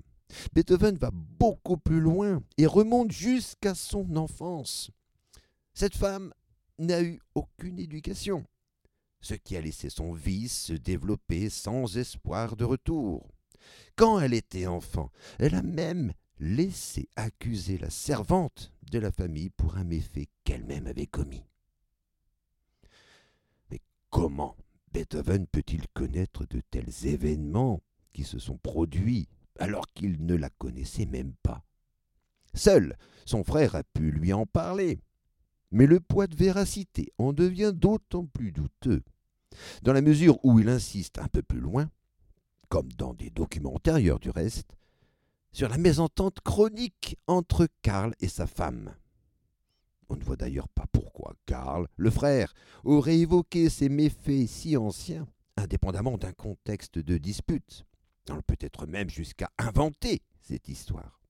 Beethoven 0.52 0.96
va 0.96 1.10
beaucoup 1.12 1.78
plus 1.78 2.00
loin 2.00 2.42
et 2.58 2.66
remonte 2.66 3.12
jusqu'à 3.12 3.74
son 3.74 4.16
enfance. 4.16 4.90
Cette 5.74 5.96
femme 5.96 6.32
n'a 6.78 7.02
eu 7.02 7.20
aucune 7.34 7.78
éducation, 7.78 8.44
ce 9.20 9.34
qui 9.34 9.56
a 9.56 9.60
laissé 9.60 9.90
son 9.90 10.12
vice 10.12 10.66
se 10.66 10.72
développer 10.74 11.48
sans 11.48 11.96
espoir 11.96 12.56
de 12.56 12.64
retour. 12.64 13.26
Quand 13.96 14.20
elle 14.20 14.34
était 14.34 14.66
enfant, 14.66 15.10
elle 15.38 15.54
a 15.54 15.62
même 15.62 16.12
laissé 16.40 17.08
accuser 17.16 17.78
la 17.78 17.90
servante 17.90 18.72
de 18.90 18.98
la 18.98 19.10
famille 19.10 19.50
pour 19.50 19.76
un 19.76 19.84
méfait 19.84 20.28
qu'elle-même 20.44 20.86
avait 20.86 21.06
commis. 21.06 21.44
Mais 23.70 23.80
comment 24.10 24.56
Beethoven 24.92 25.46
peut-il 25.46 25.86
connaître 25.88 26.46
de 26.46 26.60
tels 26.70 27.06
événements 27.06 27.82
qui 28.12 28.24
se 28.24 28.38
sont 28.38 28.56
produits 28.56 29.28
alors 29.58 29.86
qu'il 29.88 30.24
ne 30.24 30.34
la 30.34 30.50
connaissait 30.50 31.06
même 31.06 31.34
pas? 31.42 31.64
Seul 32.54 32.96
son 33.28 33.44
frère 33.44 33.74
a 33.74 33.84
pu 33.84 34.10
lui 34.10 34.32
en 34.32 34.46
parler. 34.46 35.00
Mais 35.70 35.86
le 35.86 36.00
poids 36.00 36.26
de 36.26 36.34
véracité 36.34 37.12
en 37.18 37.34
devient 37.34 37.72
d'autant 37.74 38.24
plus 38.24 38.52
douteux, 38.52 39.02
dans 39.82 39.92
la 39.92 40.00
mesure 40.00 40.42
où 40.42 40.58
il 40.58 40.70
insiste 40.70 41.18
un 41.18 41.28
peu 41.28 41.42
plus 41.42 41.60
loin, 41.60 41.90
comme 42.70 42.90
dans 42.92 43.12
des 43.12 43.28
documents 43.28 43.74
antérieurs 43.74 44.18
du 44.18 44.30
reste, 44.30 44.77
sur 45.52 45.68
la 45.68 45.78
mésentente 45.78 46.40
chronique 46.40 47.18
entre 47.26 47.68
Karl 47.82 48.14
et 48.20 48.28
sa 48.28 48.46
femme. 48.46 48.94
On 50.08 50.16
ne 50.16 50.24
voit 50.24 50.36
d'ailleurs 50.36 50.68
pas 50.68 50.86
pourquoi 50.92 51.34
Karl, 51.46 51.86
le 51.96 52.10
frère, 52.10 52.54
aurait 52.84 53.18
évoqué 53.18 53.68
ces 53.68 53.88
méfaits 53.88 54.46
si 54.46 54.76
anciens, 54.76 55.26
indépendamment 55.56 56.16
d'un 56.16 56.32
contexte 56.32 56.98
de 56.98 57.18
dispute. 57.18 57.84
On 58.30 58.42
peut 58.42 58.56
être 58.60 58.86
même 58.86 59.10
jusqu'à 59.10 59.50
inventer 59.58 60.22
cette 60.40 60.68
histoire. 60.68 61.20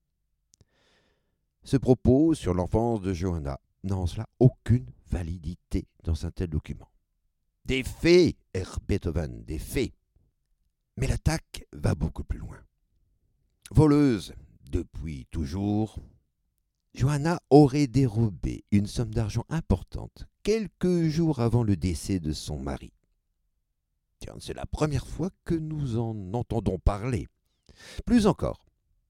Ce 1.65 1.77
propos 1.77 2.35
sur 2.35 2.55
l'enfance 2.55 3.01
de 3.01 3.13
Johanna 3.13 3.61
n'a 3.85 3.97
en 3.97 4.07
cela 4.07 4.27
aucune 4.39 4.91
validité 5.11 5.87
dans 6.05 6.27
un 6.27 6.31
tel 6.31 6.49
document. 6.49 6.91
Des 7.65 7.83
faits, 7.83 8.37
R. 8.57 8.79
Beethoven, 8.87 9.45
des 9.45 9.59
faits. 9.59 9.93
Mais 10.97 11.07
l'attaque 11.07 11.67
va 11.73 11.95
beaucoup 11.95 12.25
plus 12.25 12.39
loin. 12.39 12.59
Voleuse 13.71 14.33
depuis 14.71 15.27
toujours, 15.31 15.99
Johanna 16.95 17.41
aurait 17.51 17.87
dérobé 17.87 18.65
une 18.71 18.87
somme 18.87 19.13
d'argent 19.13 19.45
importante 19.51 20.27
quelques 20.43 21.09
jours 21.09 21.41
avant 21.41 21.63
le 21.63 21.77
décès 21.77 22.19
de 22.19 22.33
son 22.33 22.59
mari. 22.59 22.93
C'est 24.41 24.55
la 24.55 24.67
première 24.67 25.07
fois 25.07 25.31
que 25.45 25.55
nous 25.55 25.99
en 25.99 26.33
entendons 26.35 26.79
parler. 26.79 27.29
Plus 28.05 28.27
encore, 28.27 28.65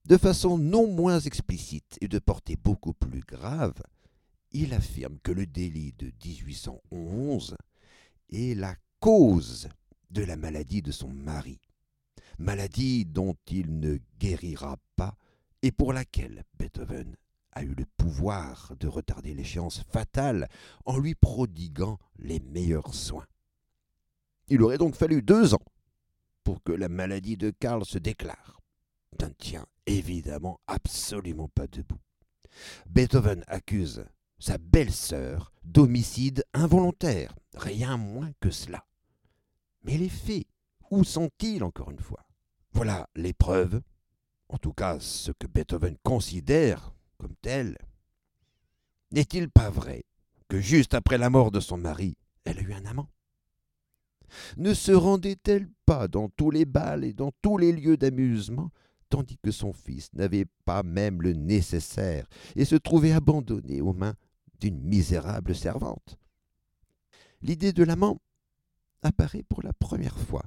de 0.05 0.17
façon 0.17 0.57
non 0.57 0.87
moins 0.87 1.19
explicite 1.19 1.97
et 2.01 2.07
de 2.07 2.19
portée 2.19 2.55
beaucoup 2.55 2.93
plus 2.93 3.21
grave, 3.21 3.81
il 4.51 4.73
affirme 4.73 5.19
que 5.23 5.31
le 5.31 5.45
délit 5.45 5.93
de 5.97 6.11
1811 6.25 7.55
est 8.31 8.57
la 8.57 8.75
cause 8.99 9.69
de 10.09 10.23
la 10.23 10.35
maladie 10.35 10.81
de 10.81 10.91
son 10.91 11.09
mari, 11.09 11.59
maladie 12.39 13.05
dont 13.05 13.35
il 13.47 13.79
ne 13.79 13.97
guérira 14.19 14.77
pas 14.95 15.15
et 15.61 15.71
pour 15.71 15.93
laquelle 15.93 16.43
Beethoven 16.57 17.15
a 17.51 17.63
eu 17.63 17.73
le 17.75 17.85
pouvoir 17.97 18.73
de 18.79 18.87
retarder 18.87 19.33
l'échéance 19.33 19.83
fatale 19.89 20.47
en 20.85 20.97
lui 20.97 21.15
prodiguant 21.15 21.99
les 22.17 22.39
meilleurs 22.39 22.93
soins. 22.93 23.27
Il 24.47 24.63
aurait 24.63 24.77
donc 24.77 24.95
fallu 24.95 25.21
deux 25.21 25.53
ans 25.53 25.65
pour 26.43 26.63
que 26.63 26.71
la 26.71 26.89
maladie 26.89 27.37
de 27.37 27.51
Karl 27.51 27.85
se 27.85 27.97
déclare. 27.97 28.61
Ne 29.21 29.27
tient 29.27 29.65
évidemment 29.85 30.59
absolument 30.67 31.49
pas 31.49 31.67
debout. 31.67 31.99
Beethoven 32.89 33.43
accuse 33.47 34.05
sa 34.39 34.57
belle-sœur 34.57 35.51
d'homicide 35.63 36.45
involontaire, 36.53 37.35
rien 37.55 37.97
moins 37.97 38.31
que 38.39 38.49
cela. 38.49 38.85
Mais 39.83 39.97
les 39.97 40.09
faits, 40.09 40.47
où 40.89 41.03
sont-ils 41.03 41.63
encore 41.63 41.91
une 41.91 41.99
fois? 41.99 42.25
Voilà 42.71 43.09
les 43.15 43.33
preuves, 43.33 43.81
en 44.47 44.57
tout 44.57 44.73
cas 44.73 44.99
ce 44.99 45.31
que 45.31 45.47
Beethoven 45.47 45.97
considère 46.03 46.93
comme 47.17 47.35
tel. 47.41 47.77
N'est-il 49.11 49.49
pas 49.49 49.69
vrai 49.69 50.05
que 50.47 50.59
juste 50.59 50.93
après 50.93 51.17
la 51.17 51.29
mort 51.29 51.51
de 51.51 51.59
son 51.59 51.77
mari, 51.77 52.15
elle 52.45 52.59
a 52.59 52.61
eu 52.61 52.73
un 52.73 52.85
amant? 52.85 53.09
Ne 54.57 54.73
se 54.73 54.91
rendait-elle 54.91 55.67
pas 55.85 56.07
dans 56.07 56.29
tous 56.29 56.51
les 56.51 56.65
bals 56.65 57.03
et 57.03 57.13
dans 57.13 57.31
tous 57.41 57.57
les 57.57 57.71
lieux 57.71 57.97
d'amusement, 57.97 58.69
tandis 59.09 59.39
que 59.39 59.51
son 59.51 59.73
fils 59.73 60.13
n'avait 60.13 60.45
pas 60.65 60.83
même 60.83 61.21
le 61.21 61.33
nécessaire 61.33 62.27
et 62.55 62.65
se 62.65 62.75
trouvait 62.75 63.11
abandonné 63.11 63.81
aux 63.81 63.93
mains 63.93 64.13
d'une 64.59 64.79
misérable 64.79 65.55
servante? 65.55 66.19
L'idée 67.41 67.73
de 67.73 67.83
l'amant 67.83 68.21
apparaît 69.01 69.43
pour 69.43 69.63
la 69.63 69.73
première 69.73 70.19
fois. 70.19 70.43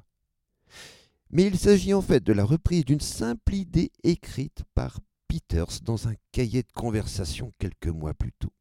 Mais 1.32 1.46
il 1.46 1.58
s'agit 1.58 1.94
en 1.94 2.02
fait 2.02 2.22
de 2.22 2.34
la 2.34 2.44
reprise 2.44 2.84
d'une 2.84 3.00
simple 3.00 3.54
idée 3.54 3.90
écrite 4.02 4.64
par 4.74 5.00
Peters 5.28 5.80
dans 5.82 6.08
un 6.08 6.14
cahier 6.30 6.62
de 6.62 6.72
conversation 6.72 7.52
quelques 7.58 7.88
mois 7.88 8.12
plus 8.12 8.32
tôt. 8.32 8.52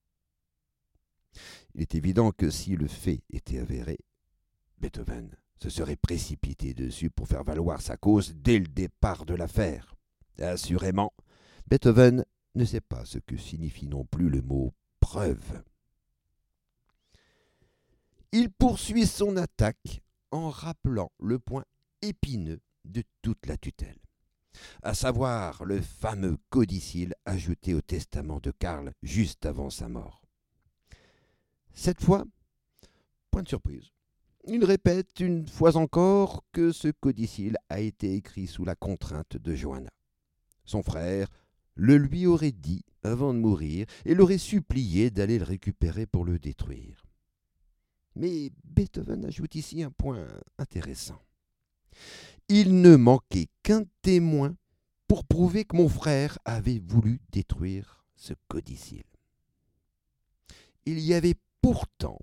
Il 1.75 1.81
est 1.81 1.95
évident 1.95 2.31
que 2.31 2.49
si 2.49 2.77
le 2.77 2.87
fait 2.87 3.23
était 3.29 3.59
avéré, 3.59 3.99
Beethoven 4.77 5.35
se 5.61 5.69
serait 5.69 5.97
précipité 5.97 6.73
dessus 6.73 7.09
pour 7.09 7.27
faire 7.27 7.43
valoir 7.43 7.81
sa 7.81 7.97
cause 7.97 8.33
dès 8.35 8.57
le 8.57 8.67
départ 8.67 9.25
de 9.25 9.35
l'affaire. 9.35 9.93
Assurément, 10.39 11.13
Beethoven 11.67 12.25
ne 12.55 12.65
sait 12.65 12.81
pas 12.81 13.03
ce 13.03 13.19
que 13.19 13.35
signifie 13.35 13.87
non 13.87 14.05
plus 14.05 14.29
le 14.29 14.41
mot 14.41 14.73
preuve. 15.01 15.61
Il 18.31 18.49
poursuit 18.49 19.07
son 19.07 19.35
attaque 19.35 20.01
en 20.31 20.49
rappelant 20.49 21.11
le 21.19 21.37
point 21.37 21.65
épineux 22.01 22.61
de 22.85 23.03
toute 23.21 23.45
la 23.45 23.57
tutelle 23.57 24.01
à 24.81 24.93
savoir 24.93 25.63
le 25.65 25.81
fameux 25.81 26.37
codicile 26.49 27.13
ajouté 27.25 27.73
au 27.73 27.81
testament 27.81 28.39
de 28.39 28.51
Karl 28.51 28.93
juste 29.01 29.45
avant 29.45 29.69
sa 29.69 29.87
mort. 29.87 30.21
Cette 31.73 32.01
fois, 32.01 32.25
point 33.29 33.43
de 33.43 33.47
surprise. 33.47 33.91
Il 34.47 34.65
répète 34.65 35.19
une 35.19 35.47
fois 35.47 35.77
encore 35.77 36.43
que 36.51 36.71
ce 36.71 36.87
codicile 36.87 37.57
a 37.69 37.79
été 37.79 38.15
écrit 38.15 38.47
sous 38.47 38.65
la 38.65 38.75
contrainte 38.75 39.37
de 39.37 39.55
Johanna. 39.55 39.91
Son 40.65 40.83
frère 40.83 41.27
le 41.75 41.97
lui 41.97 42.25
aurait 42.25 42.51
dit 42.51 42.83
avant 43.03 43.33
de 43.33 43.39
mourir 43.39 43.85
et 44.05 44.13
l'aurait 44.15 44.37
supplié 44.37 45.09
d'aller 45.09 45.39
le 45.39 45.45
récupérer 45.45 46.05
pour 46.05 46.25
le 46.25 46.39
détruire. 46.39 47.05
Mais 48.15 48.51
Beethoven 48.65 49.25
ajoute 49.25 49.55
ici 49.55 49.83
un 49.83 49.91
point 49.91 50.27
intéressant. 50.57 51.21
Il 52.49 52.81
ne 52.81 52.95
manquait 52.95 53.47
qu'un 53.63 53.83
témoin 54.01 54.55
pour 55.07 55.25
prouver 55.25 55.65
que 55.65 55.75
mon 55.75 55.89
frère 55.89 56.37
avait 56.45 56.81
voulu 56.85 57.21
détruire 57.31 58.05
ce 58.15 58.33
codicile. 58.47 59.03
Il 60.85 60.99
y 60.99 61.13
avait 61.13 61.35
pourtant, 61.61 62.19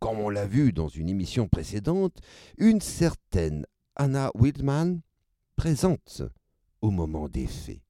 comme 0.00 0.18
on 0.18 0.28
l'a 0.28 0.46
vu 0.46 0.72
dans 0.72 0.88
une 0.88 1.08
émission 1.08 1.48
précédente, 1.48 2.18
une 2.58 2.80
certaine 2.80 3.66
Anna 3.96 4.30
Wildman 4.34 5.00
présente 5.56 6.22
au 6.80 6.90
moment 6.90 7.28
des 7.28 7.46
faits. 7.46 7.80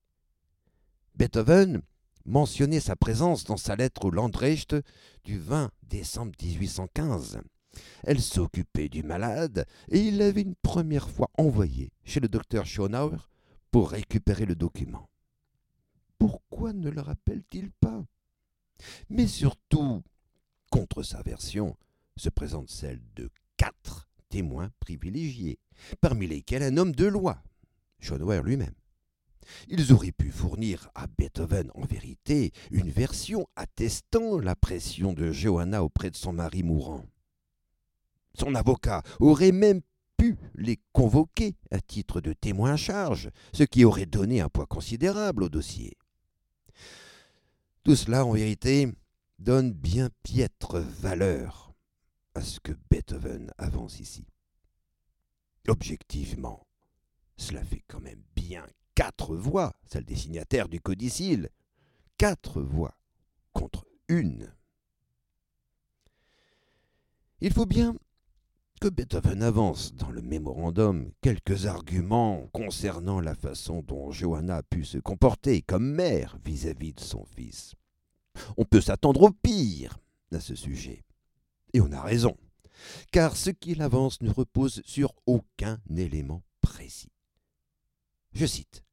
Beethoven 1.15 1.81
mentionnait 2.25 2.79
sa 2.79 2.95
présence 2.95 3.43
dans 3.43 3.57
sa 3.57 3.75
lettre 3.75 4.05
au 4.05 4.11
Landrecht 4.11 4.75
du 5.23 5.37
20 5.37 5.71
décembre 5.83 6.33
1815. 6.41 7.39
Elle 8.03 8.21
s'occupait 8.21 8.89
du 8.89 9.03
malade 9.03 9.65
et 9.89 9.99
il 9.99 10.17
l'avait 10.17 10.41
une 10.41 10.55
première 10.55 11.09
fois 11.09 11.29
envoyé 11.37 11.91
chez 12.03 12.19
le 12.19 12.27
docteur 12.27 12.65
Schonauer 12.65 13.17
pour 13.71 13.91
récupérer 13.91 14.45
le 14.45 14.55
document. 14.55 15.09
Pourquoi 16.17 16.73
ne 16.73 16.89
le 16.89 17.01
rappelle-t-il 17.01 17.71
pas? 17.71 18.05
Mais 19.09 19.27
surtout, 19.27 20.03
contre 20.69 21.03
sa 21.03 21.21
version, 21.21 21.77
se 22.17 22.29
présente 22.29 22.69
celle 22.69 23.01
de 23.15 23.29
quatre 23.57 24.07
témoins 24.29 24.71
privilégiés, 24.79 25.59
parmi 26.01 26.27
lesquels 26.27 26.63
un 26.63 26.77
homme 26.77 26.93
de 26.93 27.05
loi, 27.05 27.41
Schonauer 27.99 28.41
lui-même. 28.43 28.73
Ils 29.67 29.93
auraient 29.93 30.11
pu 30.11 30.31
fournir 30.31 30.89
à 30.95 31.07
Beethoven 31.07 31.69
en 31.75 31.85
vérité 31.85 32.51
une 32.71 32.89
version 32.89 33.47
attestant 33.55 34.39
la 34.39 34.55
pression 34.55 35.13
de 35.13 35.31
Johanna 35.31 35.83
auprès 35.83 36.09
de 36.09 36.15
son 36.15 36.33
mari 36.33 36.63
mourant. 36.63 37.05
Son 38.37 38.55
avocat 38.55 39.01
aurait 39.19 39.51
même 39.51 39.81
pu 40.17 40.37
les 40.55 40.79
convoquer 40.93 41.55
à 41.71 41.79
titre 41.79 42.21
de 42.21 42.33
témoin 42.33 42.73
à 42.73 42.77
charge, 42.77 43.29
ce 43.53 43.63
qui 43.63 43.85
aurait 43.85 44.05
donné 44.05 44.41
un 44.41 44.49
poids 44.49 44.65
considérable 44.65 45.43
au 45.43 45.49
dossier. 45.49 45.97
Tout 47.83 47.95
cela, 47.95 48.25
en 48.25 48.31
vérité, 48.31 48.91
donne 49.39 49.71
bien 49.71 50.09
piètre 50.23 50.79
valeur 50.79 51.73
à 52.33 52.41
ce 52.41 52.59
que 52.59 52.73
Beethoven 52.89 53.51
avance 53.57 53.99
ici. 53.99 54.25
Objectivement, 55.67 56.65
cela 57.37 57.63
fait 57.63 57.83
quand 57.87 57.99
même 57.99 58.21
bien 58.35 58.65
quatre 58.95 59.35
voix, 59.35 59.73
celle 59.85 60.05
des 60.05 60.15
signataires 60.15 60.69
du 60.69 60.79
codicile. 60.79 61.49
Quatre 62.17 62.61
voix 62.61 62.97
contre 63.53 63.85
une. 64.07 64.53
Il 67.41 67.51
faut 67.51 67.65
bien 67.65 67.95
que 68.79 68.87
Beethoven 68.89 69.41
avance 69.41 69.93
dans 69.95 70.11
le 70.11 70.21
mémorandum 70.21 71.11
quelques 71.21 71.65
arguments 71.65 72.47
concernant 72.51 73.19
la 73.19 73.35
façon 73.35 73.81
dont 73.81 74.11
Johanna 74.11 74.57
a 74.57 74.63
pu 74.63 74.83
se 74.83 74.97
comporter 74.97 75.61
comme 75.61 75.89
mère 75.89 76.37
vis-à-vis 76.43 76.93
de 76.93 76.99
son 76.99 77.25
fils. 77.25 77.73
On 78.57 78.65
peut 78.65 78.81
s'attendre 78.81 79.23
au 79.23 79.31
pire 79.31 79.97
à 80.31 80.39
ce 80.39 80.55
sujet. 80.55 81.03
Et 81.73 81.81
on 81.81 81.91
a 81.91 82.01
raison, 82.01 82.35
car 83.11 83.37
ce 83.37 83.49
qu'il 83.49 83.81
avance 83.81 84.21
ne 84.21 84.29
repose 84.29 84.81
sur 84.85 85.13
aucun 85.25 85.79
élément 85.95 86.43
précis. 86.61 87.11
Je 88.33 88.45
cite. 88.45 88.83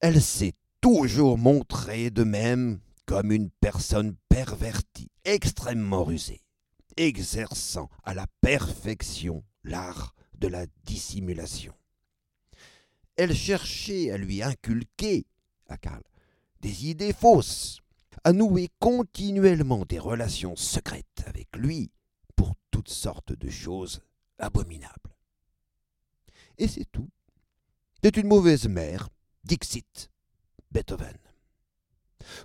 Elle 0.00 0.22
s'est 0.22 0.54
toujours 0.80 1.38
montrée 1.38 2.10
de 2.10 2.24
même 2.24 2.80
comme 3.04 3.32
une 3.32 3.50
personne 3.60 4.16
pervertie, 4.28 5.10
extrêmement 5.24 6.04
rusée 6.04 6.42
exerçant 6.98 7.88
à 8.02 8.12
la 8.14 8.26
perfection 8.40 9.44
l'art 9.64 10.14
de 10.38 10.48
la 10.48 10.66
dissimulation. 10.84 11.74
Elle 13.16 13.34
cherchait 13.34 14.10
à 14.10 14.16
lui 14.18 14.42
inculquer, 14.42 15.26
à 15.68 15.76
Karl, 15.76 16.02
des 16.60 16.86
idées 16.86 17.12
fausses, 17.12 17.80
à 18.24 18.32
nouer 18.32 18.68
continuellement 18.78 19.84
des 19.84 19.98
relations 19.98 20.56
secrètes 20.56 21.24
avec 21.26 21.48
lui 21.56 21.90
pour 22.36 22.54
toutes 22.70 22.90
sortes 22.90 23.32
de 23.32 23.50
choses 23.50 24.00
abominables. 24.38 25.14
Et 26.58 26.68
c'est 26.68 26.90
tout. 26.90 27.08
C'est 28.02 28.16
une 28.16 28.28
mauvaise 28.28 28.68
mère, 28.68 29.08
Dixit, 29.44 30.10
Beethoven. 30.70 31.16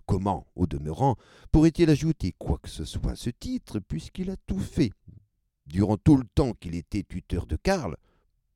Comment, 0.06 0.48
au 0.56 0.68
demeurant, 0.68 1.16
pourrait-il 1.52 1.90
ajouter 1.90 2.34
quoi 2.38 2.58
que 2.60 2.70
ce 2.70 2.86
soit 2.86 3.12
à 3.12 3.16
ce 3.16 3.30
titre, 3.30 3.80
puisqu'il 3.80 4.30
a 4.30 4.38
tout 4.48 4.60
fait, 4.60 4.92
durant 5.66 5.98
tout 5.98 6.18
le 6.18 6.26
temps 6.36 6.54
qu'il 6.54 6.76
était 6.76 7.04
tuteur 7.04 7.46
de 7.46 7.56
Karl, 7.56 7.98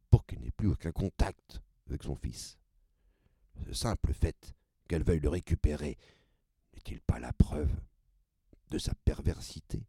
pour 0.10 0.26
qu'il 0.26 0.40
n'ait 0.40 0.52
plus 0.52 0.70
aucun 0.70 0.92
contact 0.92 1.62
avec 1.88 2.04
son 2.04 2.16
fils? 2.16 2.58
Ce 3.66 3.74
simple 3.74 4.14
fait 4.14 4.56
qu'elle 4.88 5.04
veuille 5.04 5.20
le 5.20 5.30
récupérer 5.30 5.98
n'est-il 6.74 7.02
pas 7.02 7.20
la 7.20 7.34
preuve 7.34 7.72
de 8.70 8.78
sa 8.78 8.94
perversité? 9.04 9.86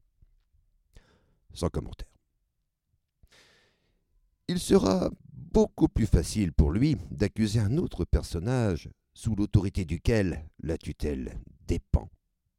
Sans 1.52 1.68
commentaire. 1.68 2.08
Il 4.48 4.58
sera 4.58 5.10
beaucoup 5.32 5.88
plus 5.88 6.06
facile 6.06 6.52
pour 6.52 6.70
lui 6.70 6.96
d'accuser 7.10 7.60
un 7.60 7.76
autre 7.76 8.04
personnage 8.04 8.88
sous 9.18 9.34
l'autorité 9.34 9.84
duquel 9.84 10.48
la 10.62 10.78
tutelle 10.78 11.40
dépend, 11.66 12.08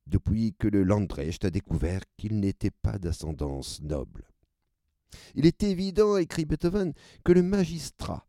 depuis 0.08 0.54
que 0.60 0.68
le 0.68 0.84
Landrecht 0.84 1.46
a 1.46 1.52
découvert 1.52 2.02
qu'il 2.18 2.42
n'était 2.42 2.70
pas 2.70 3.00
d'ascendance 3.00 3.82
noble. 3.82 4.30
Il 5.36 5.46
est 5.46 5.64
évident, 5.64 6.18
écrit 6.18 6.44
Beethoven, 6.44 6.92
que 7.24 7.32
le 7.32 7.44
magistrat 7.44 8.28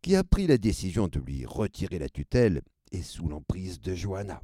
qui 0.00 0.14
a 0.14 0.22
pris 0.22 0.46
la 0.46 0.58
décision 0.58 1.08
de 1.08 1.18
lui 1.18 1.44
retirer 1.44 1.98
la 1.98 2.08
tutelle 2.08 2.62
est 2.92 3.02
sous 3.02 3.26
l'emprise 3.26 3.80
de 3.80 3.96
Johanna. 3.96 4.40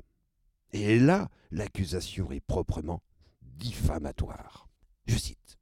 Et 0.73 0.99
là, 0.99 1.29
l'accusation 1.53 2.33
est 2.33 2.41
proprement 2.41 3.05
diffamatoire. 3.41 4.69
Je 5.07 5.17
cite. 5.17 5.58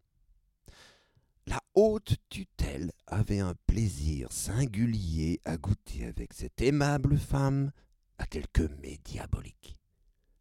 La 1.46 1.60
haute 1.74 2.16
tutelle 2.28 2.90
avait 3.06 3.38
un 3.38 3.54
plaisir 3.66 4.32
singulier 4.32 5.40
à 5.44 5.56
goûter 5.56 6.06
avec 6.06 6.32
cette 6.32 6.60
aimable 6.60 7.18
femme 7.18 7.70
à 8.18 8.26
quelques 8.26 8.68
mets 8.80 8.98
diaboliques. 9.04 9.76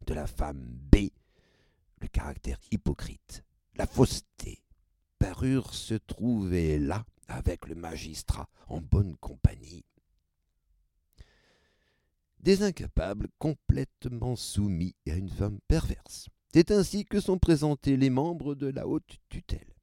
De 0.06 0.14
la 0.14 0.26
femme 0.26 0.64
B, 0.92 1.10
le 2.00 2.08
caractère 2.08 2.58
hypocrite, 2.72 3.44
la 3.76 3.86
fausseté, 3.86 4.62
parurent 5.18 5.74
se 5.74 5.94
trouver 5.94 6.78
là 6.78 7.04
avec 7.28 7.66
le 7.66 7.74
magistrat 7.74 8.48
en 8.68 8.80
bonne 8.80 9.16
compagnie. 9.16 9.84
Des 12.40 12.62
incapables 12.62 13.28
complètement 13.38 14.36
soumis 14.36 14.94
à 15.08 15.14
une 15.14 15.30
femme 15.30 15.58
perverse. 15.68 16.28
C'est 16.52 16.70
ainsi 16.70 17.04
que 17.04 17.20
sont 17.20 17.38
présentés 17.38 17.96
les 17.96 18.10
membres 18.10 18.54
de 18.54 18.68
la 18.68 18.86
haute 18.86 19.18
tutelle. 19.28 19.75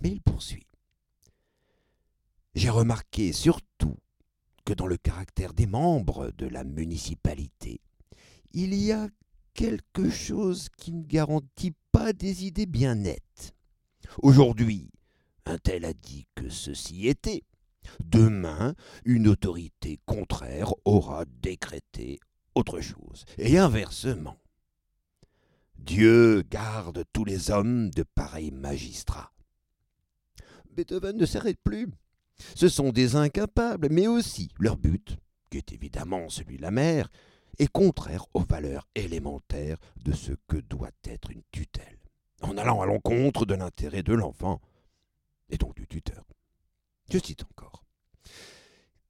Mais 0.00 0.10
il 0.10 0.20
poursuit. 0.20 0.66
J'ai 2.54 2.70
remarqué 2.70 3.32
surtout 3.32 3.96
que 4.64 4.74
dans 4.74 4.86
le 4.86 4.96
caractère 4.96 5.54
des 5.54 5.66
membres 5.66 6.30
de 6.36 6.46
la 6.46 6.64
municipalité, 6.64 7.80
il 8.52 8.74
y 8.74 8.92
a 8.92 9.08
quelque 9.54 10.10
chose 10.10 10.68
qui 10.76 10.92
ne 10.92 11.04
garantit 11.04 11.74
pas 11.90 12.12
des 12.12 12.44
idées 12.44 12.66
bien 12.66 12.94
nettes. 12.94 13.54
Aujourd'hui, 14.18 14.90
un 15.46 15.58
tel 15.58 15.84
a 15.84 15.92
dit 15.92 16.26
que 16.34 16.48
ceci 16.48 17.08
était. 17.08 17.42
Demain, 18.04 18.74
une 19.04 19.28
autorité 19.28 19.98
contraire 20.06 20.72
aura 20.84 21.24
décrété 21.42 22.20
autre 22.54 22.80
chose, 22.80 23.24
et 23.38 23.58
inversement. 23.58 24.38
Dieu 25.78 26.42
garde 26.42 27.04
tous 27.12 27.24
les 27.24 27.50
hommes 27.50 27.90
de 27.90 28.04
pareils 28.04 28.52
magistrats. 28.52 29.32
Beethoven 30.72 31.16
ne 31.16 31.26
s'arrête 31.26 31.60
plus. 31.62 31.88
Ce 32.54 32.68
sont 32.68 32.90
des 32.90 33.16
incapables, 33.16 33.88
mais 33.90 34.06
aussi 34.06 34.50
leur 34.58 34.76
but, 34.76 35.18
qui 35.50 35.58
est 35.58 35.72
évidemment 35.72 36.28
celui 36.28 36.56
de 36.56 36.62
la 36.62 36.70
mère, 36.70 37.10
est 37.58 37.68
contraire 37.68 38.24
aux 38.34 38.44
valeurs 38.44 38.88
élémentaires 38.94 39.76
de 40.02 40.12
ce 40.12 40.32
que 40.48 40.56
doit 40.56 40.90
être 41.04 41.30
une 41.30 41.42
tutelle, 41.50 41.98
en 42.40 42.56
allant 42.56 42.80
à 42.80 42.86
l'encontre 42.86 43.44
de 43.44 43.54
l'intérêt 43.54 44.02
de 44.02 44.14
l'enfant 44.14 44.60
et 45.50 45.58
donc 45.58 45.74
du 45.76 45.86
tuteur. 45.86 46.24
Je 47.10 47.18
cite 47.18 47.44
encore. 47.44 47.84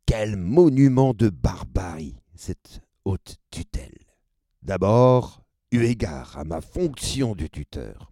Quel 0.07 0.37
monument 0.37 1.15
de 1.15 1.29
barbarie, 1.29 2.17
cette 2.35 2.81
haute 3.05 3.37
tutelle. 3.51 3.99
D'abord, 4.63 5.43
eu 5.71 5.85
égard 5.85 6.37
à 6.37 6.45
ma 6.45 6.61
fonction 6.61 7.35
de 7.35 7.47
tuteur. 7.47 8.12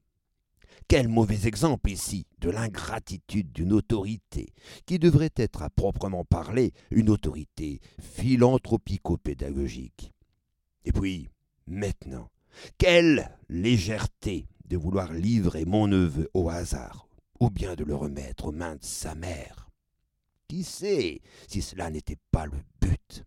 Quel 0.90 1.06
mauvais 1.06 1.46
exemple 1.46 1.88
ici 1.88 2.26
de 2.40 2.50
l'ingratitude 2.50 3.52
d'une 3.52 3.72
autorité 3.72 4.52
qui 4.86 4.98
devrait 4.98 5.30
être 5.36 5.62
à 5.62 5.70
proprement 5.70 6.24
parler 6.24 6.72
une 6.90 7.10
autorité 7.10 7.80
philanthropico-pédagogique. 8.00 10.12
Et 10.84 10.90
puis, 10.90 11.28
maintenant, 11.68 12.28
quelle 12.76 13.38
légèreté 13.48 14.48
de 14.64 14.76
vouloir 14.76 15.12
livrer 15.12 15.64
mon 15.64 15.86
neveu 15.86 16.28
au 16.34 16.50
hasard, 16.50 17.06
ou 17.38 17.50
bien 17.50 17.76
de 17.76 17.84
le 17.84 17.94
remettre 17.94 18.46
aux 18.46 18.52
mains 18.52 18.74
de 18.74 18.84
sa 18.84 19.14
mère. 19.14 19.70
Qui 20.48 20.64
sait 20.64 21.20
si 21.46 21.62
cela 21.62 21.88
n'était 21.90 22.18
pas 22.32 22.46
le 22.46 22.58
but? 22.80 23.24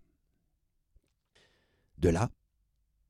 De 1.97 2.10
là, 2.10 2.30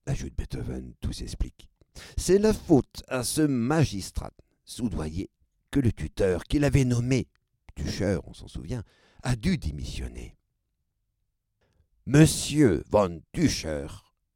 ajoute 0.05 0.37
Beethoven, 0.37 0.93
tout 1.01 1.11
s'explique. 1.11 1.71
C'est 2.17 2.37
la 2.37 2.53
faute 2.53 3.01
à 3.07 3.23
ce 3.23 3.41
magistrat 3.41 4.29
soudoyé 4.65 5.29
que 5.71 5.79
le 5.79 5.91
tuteur 5.91 6.43
qu'il 6.43 6.63
avait 6.63 6.85
nommé, 6.85 7.27
Tucheur, 7.75 8.27
on 8.27 8.33
s'en 8.33 8.47
souvient, 8.47 8.83
a 9.23 9.35
dû 9.35 9.57
démissionner. 9.57 10.37
Monsieur 12.05 12.83
von 12.89 13.21
Tucher 13.31 13.87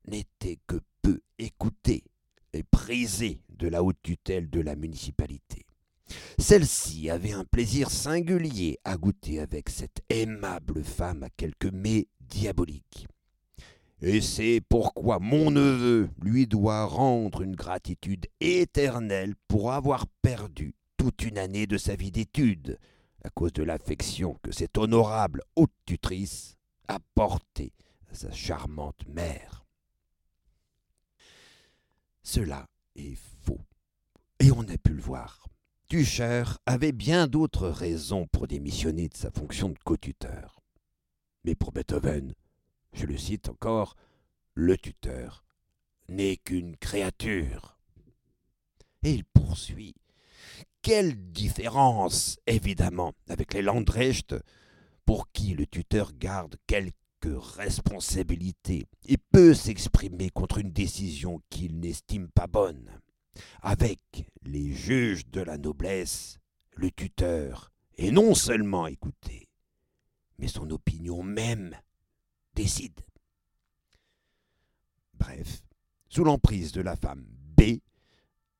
n'était 0.08 0.58
que 0.68 0.80
peu 1.02 1.22
écouté 1.38 2.04
et 2.54 2.64
prisé 2.64 3.42
de 3.50 3.68
la 3.68 3.84
haute 3.84 4.02
tutelle 4.02 4.50
de 4.50 4.62
la 4.62 4.76
municipalité. 4.76 5.66
Celle-ci 6.40 7.10
avait 7.10 7.34
un 7.34 7.44
plaisir 7.44 7.92
singulier 7.92 8.80
à 8.84 8.98
goûter 8.98 9.40
avec 9.40 9.70
cette 9.70 10.02
aimable 10.10 10.84
femme 10.84 11.24
à 11.24 11.30
quelques 11.30 11.72
mets 11.72 12.08
diaboliques. 12.22 13.08
Et 14.02 14.22
c'est 14.22 14.62
pourquoi 14.70 15.18
mon 15.20 15.50
neveu 15.50 16.10
lui 16.22 16.46
doit 16.46 16.86
rendre 16.86 17.42
une 17.42 17.56
gratitude 17.56 18.28
éternelle 18.40 19.34
pour 19.48 19.72
avoir 19.72 20.06
perdu 20.22 20.76
toute 20.98 21.24
une 21.24 21.40
année 21.40 21.66
de 21.66 21.78
sa 21.78 21.96
vie 21.96 22.12
d'études, 22.12 22.78
à 23.24 23.30
cause 23.30 23.54
de 23.54 23.64
l'affection 23.64 24.38
que 24.44 24.52
cette 24.52 24.78
honorable 24.78 25.42
haute 25.56 25.74
tutrice 25.86 26.56
a 26.88 27.00
portée 27.16 27.74
à 28.12 28.16
sa 28.16 28.32
charmante 28.32 29.08
mère. 29.08 29.66
Cela 32.22 32.68
est 32.96 33.18
faux, 33.42 33.62
et 34.40 34.52
on 34.52 34.62
a 34.62 34.78
pu 34.78 34.94
le 34.94 35.02
voir. 35.02 35.48
Tucher 35.90 36.44
avait 36.66 36.92
bien 36.92 37.28
d'autres 37.28 37.70
raisons 37.70 38.28
pour 38.28 38.48
démissionner 38.48 39.08
de 39.08 39.16
sa 39.16 39.32
fonction 39.32 39.70
de 39.70 39.78
co-tuteur. 39.84 40.60
Mais 41.46 41.56
pour 41.56 41.72
Beethoven, 41.72 42.34
je 42.98 43.06
le 43.06 43.18
cite 43.18 43.50
encore, 43.50 43.96
le 44.56 44.76
tuteur 44.76 45.46
n'est 46.10 46.38
qu'une 46.38 46.76
créature. 46.78 47.78
Et 49.04 49.12
il 49.12 49.24
poursuit. 49.24 49.96
Quelle 50.82 51.32
différence, 51.32 52.40
évidemment, 52.48 53.14
avec 53.30 53.54
les 53.54 53.62
Landrecht, 53.62 54.36
pour 55.06 55.32
qui 55.32 55.54
le 55.54 55.68
tuteur 55.68 56.12
garde 56.14 56.56
quelques 56.66 56.96
responsabilités 57.24 58.88
et 59.08 59.18
peut 59.18 59.54
s'exprimer 59.54 60.32
contre 60.32 60.58
une 60.58 60.72
décision 60.72 61.42
qu'il 61.52 61.80
n'estime 61.80 62.30
pas 62.30 62.48
bonne. 62.48 63.00
Avec 63.62 64.00
les 64.42 64.74
juges 64.74 65.28
de 65.28 65.42
la 65.42 65.60
noblesse, 65.60 66.40
le 66.76 66.90
tuteur 66.90 67.72
est 67.98 68.12
non 68.12 68.34
seulement 68.34 68.88
écouté, 68.88 69.50
mais 70.40 70.48
son 70.48 70.72
opinion 70.72 71.22
même 71.22 71.76
Bref, 75.14 75.62
sous 76.10 76.24
l'emprise 76.24 76.72
de 76.72 76.82
la 76.82 76.96
femme 76.96 77.24
B, 77.56 77.80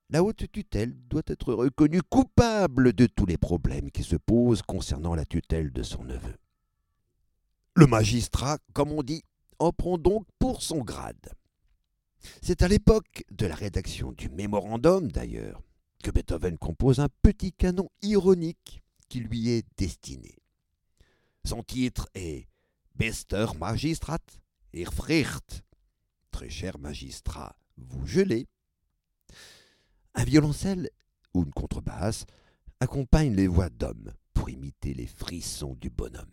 la 0.10 0.24
haute 0.24 0.52
tutelle 0.52 0.96
doit 1.08 1.24
être 1.28 1.54
reconnue 1.54 2.02
coupable 2.02 2.94
de 2.94 3.08
tous 3.08 3.26
les 3.26 3.38
problèmes 3.38 3.92
qui 3.92 4.04
se 4.04 4.16
posent 4.16 4.62
concernant 4.62 5.16
la 5.16 5.26
tutelle 5.26 5.72
de 5.72 5.84
son 5.84 6.04
neveu. 6.04 6.36
Le 7.76 7.88
magistrat, 7.88 8.60
comme 8.74 8.92
on 8.92 9.04
dit, 9.04 9.24
en 9.60 9.72
prend 9.72 9.98
donc 9.98 10.26
pour 10.40 10.62
son 10.62 10.80
grade. 10.80 11.34
C'est 12.42 12.62
à 12.62 12.68
l'époque 12.68 13.24
de 13.32 13.46
la 13.46 13.56
rédaction 13.56 14.12
du 14.12 14.30
mémorandum, 14.30 15.12
d'ailleurs, 15.12 15.62
que 16.04 16.12
Beethoven 16.12 16.58
compose 16.58 17.00
un 17.00 17.10
petit 17.22 17.52
canon 17.52 17.90
ironique 18.02 18.84
qui 19.10 19.20
lui 19.20 19.50
est 19.50 19.66
destiné. 19.78 20.36
Son 21.46 21.64
titre 21.64 22.08
est 22.14 22.48
Bester 22.98 23.46
Magistrat, 23.60 24.24
Irfricht. 24.74 25.64
Très 26.32 26.50
cher 26.50 26.80
magistrat, 26.80 27.56
vous 27.78 28.08
gelez. 28.08 28.48
Un 30.16 30.24
violoncelle 30.24 30.90
ou 31.36 31.44
une 31.44 31.52
contrebasse 31.52 32.26
accompagne 32.80 33.36
les 33.36 33.48
voix 33.48 33.70
d'hommes 33.70 34.14
pour 34.34 34.50
imiter 34.50 34.96
les 34.96 35.06
frissons 35.06 35.76
du 35.76 35.92
bonhomme. 35.92 36.26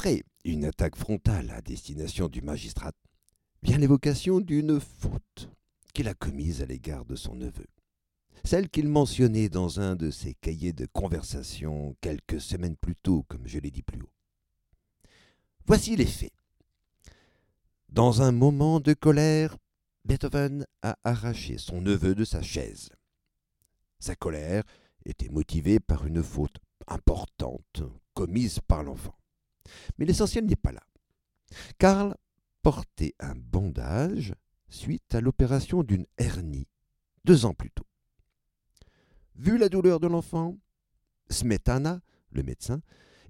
Après 0.00 0.24
une 0.46 0.64
attaque 0.64 0.96
frontale 0.96 1.50
à 1.50 1.60
destination 1.60 2.28
du 2.28 2.40
magistrat, 2.40 2.92
vient 3.62 3.76
l'évocation 3.76 4.40
d'une 4.40 4.80
faute 4.80 5.50
qu'il 5.92 6.08
a 6.08 6.14
commise 6.14 6.62
à 6.62 6.64
l'égard 6.64 7.04
de 7.04 7.16
son 7.16 7.34
neveu. 7.34 7.66
Celle 8.42 8.70
qu'il 8.70 8.88
mentionnait 8.88 9.50
dans 9.50 9.78
un 9.78 9.96
de 9.96 10.10
ses 10.10 10.32
cahiers 10.32 10.72
de 10.72 10.86
conversation 10.86 11.94
quelques 12.00 12.40
semaines 12.40 12.76
plus 12.76 12.96
tôt, 12.96 13.26
comme 13.28 13.46
je 13.46 13.58
l'ai 13.58 13.70
dit 13.70 13.82
plus 13.82 14.00
haut. 14.00 14.08
Voici 15.66 15.96
les 15.96 16.06
faits. 16.06 16.32
Dans 17.90 18.22
un 18.22 18.32
moment 18.32 18.80
de 18.80 18.94
colère, 18.94 19.58
Beethoven 20.06 20.64
a 20.80 20.96
arraché 21.04 21.58
son 21.58 21.82
neveu 21.82 22.14
de 22.14 22.24
sa 22.24 22.40
chaise. 22.40 22.88
Sa 23.98 24.16
colère 24.16 24.64
était 25.04 25.28
motivée 25.28 25.78
par 25.78 26.06
une 26.06 26.22
faute 26.22 26.56
importante 26.86 27.82
commise 28.14 28.60
par 28.66 28.82
l'enfant. 28.82 29.19
Mais 29.98 30.04
l'essentiel 30.04 30.46
n'est 30.46 30.56
pas 30.56 30.72
là. 30.72 30.82
Karl 31.78 32.16
portait 32.62 33.14
un 33.18 33.34
bandage 33.34 34.34
suite 34.68 35.14
à 35.14 35.20
l'opération 35.20 35.82
d'une 35.82 36.06
hernie 36.18 36.68
deux 37.24 37.44
ans 37.44 37.54
plus 37.54 37.70
tôt. 37.70 37.86
Vu 39.34 39.58
la 39.58 39.68
douleur 39.68 40.00
de 40.00 40.06
l'enfant, 40.06 40.58
Smetana, 41.30 42.00
le 42.30 42.42
médecin, 42.42 42.80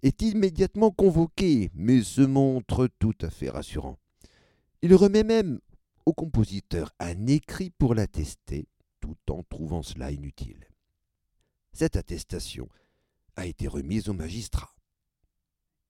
est 0.02 0.22
immédiatement 0.22 0.90
convoqué, 0.90 1.70
mais 1.74 2.02
se 2.02 2.22
montre 2.22 2.88
tout 2.98 3.14
à 3.20 3.30
fait 3.30 3.50
rassurant. 3.50 3.98
Il 4.82 4.94
remet 4.94 5.24
même 5.24 5.60
au 6.06 6.12
compositeur 6.12 6.92
un 6.98 7.26
écrit 7.26 7.70
pour 7.70 7.94
l'attester, 7.94 8.66
tout 9.00 9.18
en 9.28 9.42
trouvant 9.42 9.82
cela 9.82 10.10
inutile. 10.10 10.66
Cette 11.72 11.96
attestation 11.96 12.68
a 13.36 13.46
été 13.46 13.68
remise 13.68 14.08
au 14.08 14.12
magistrat. 14.12 14.74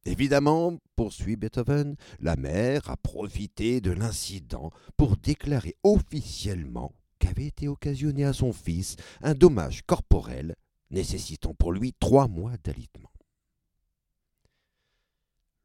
Évidemment, 0.06 0.78
poursuit 0.96 1.36
Beethoven, 1.36 1.96
la 2.20 2.36
mère 2.36 2.88
a 2.88 2.96
profité 2.96 3.80
de 3.80 3.90
l'incident 3.90 4.70
pour 4.96 5.16
déclarer 5.16 5.76
officiellement 5.82 6.94
qu'avait 7.18 7.46
été 7.46 7.68
occasionné 7.68 8.24
à 8.24 8.32
son 8.32 8.52
fils 8.52 8.96
un 9.20 9.34
dommage 9.34 9.82
corporel 9.82 10.56
nécessitant 10.90 11.54
pour 11.54 11.72
lui 11.72 11.92
trois 12.00 12.28
mois 12.28 12.56
d'alitement. 12.64 13.12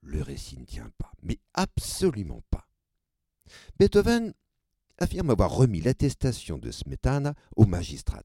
Le 0.02 0.22
récit 0.22 0.58
ne 0.60 0.66
tient 0.66 0.92
pas, 0.98 1.12
mais 1.24 1.40
absolument 1.54 2.44
pas. 2.52 2.68
Beethoven 3.80 4.34
affirme 4.98 5.30
avoir 5.30 5.52
remis 5.52 5.82
l'attestation 5.82 6.58
de 6.58 6.72
Smetana 6.72 7.34
au 7.56 7.66
magistrat. 7.66 8.24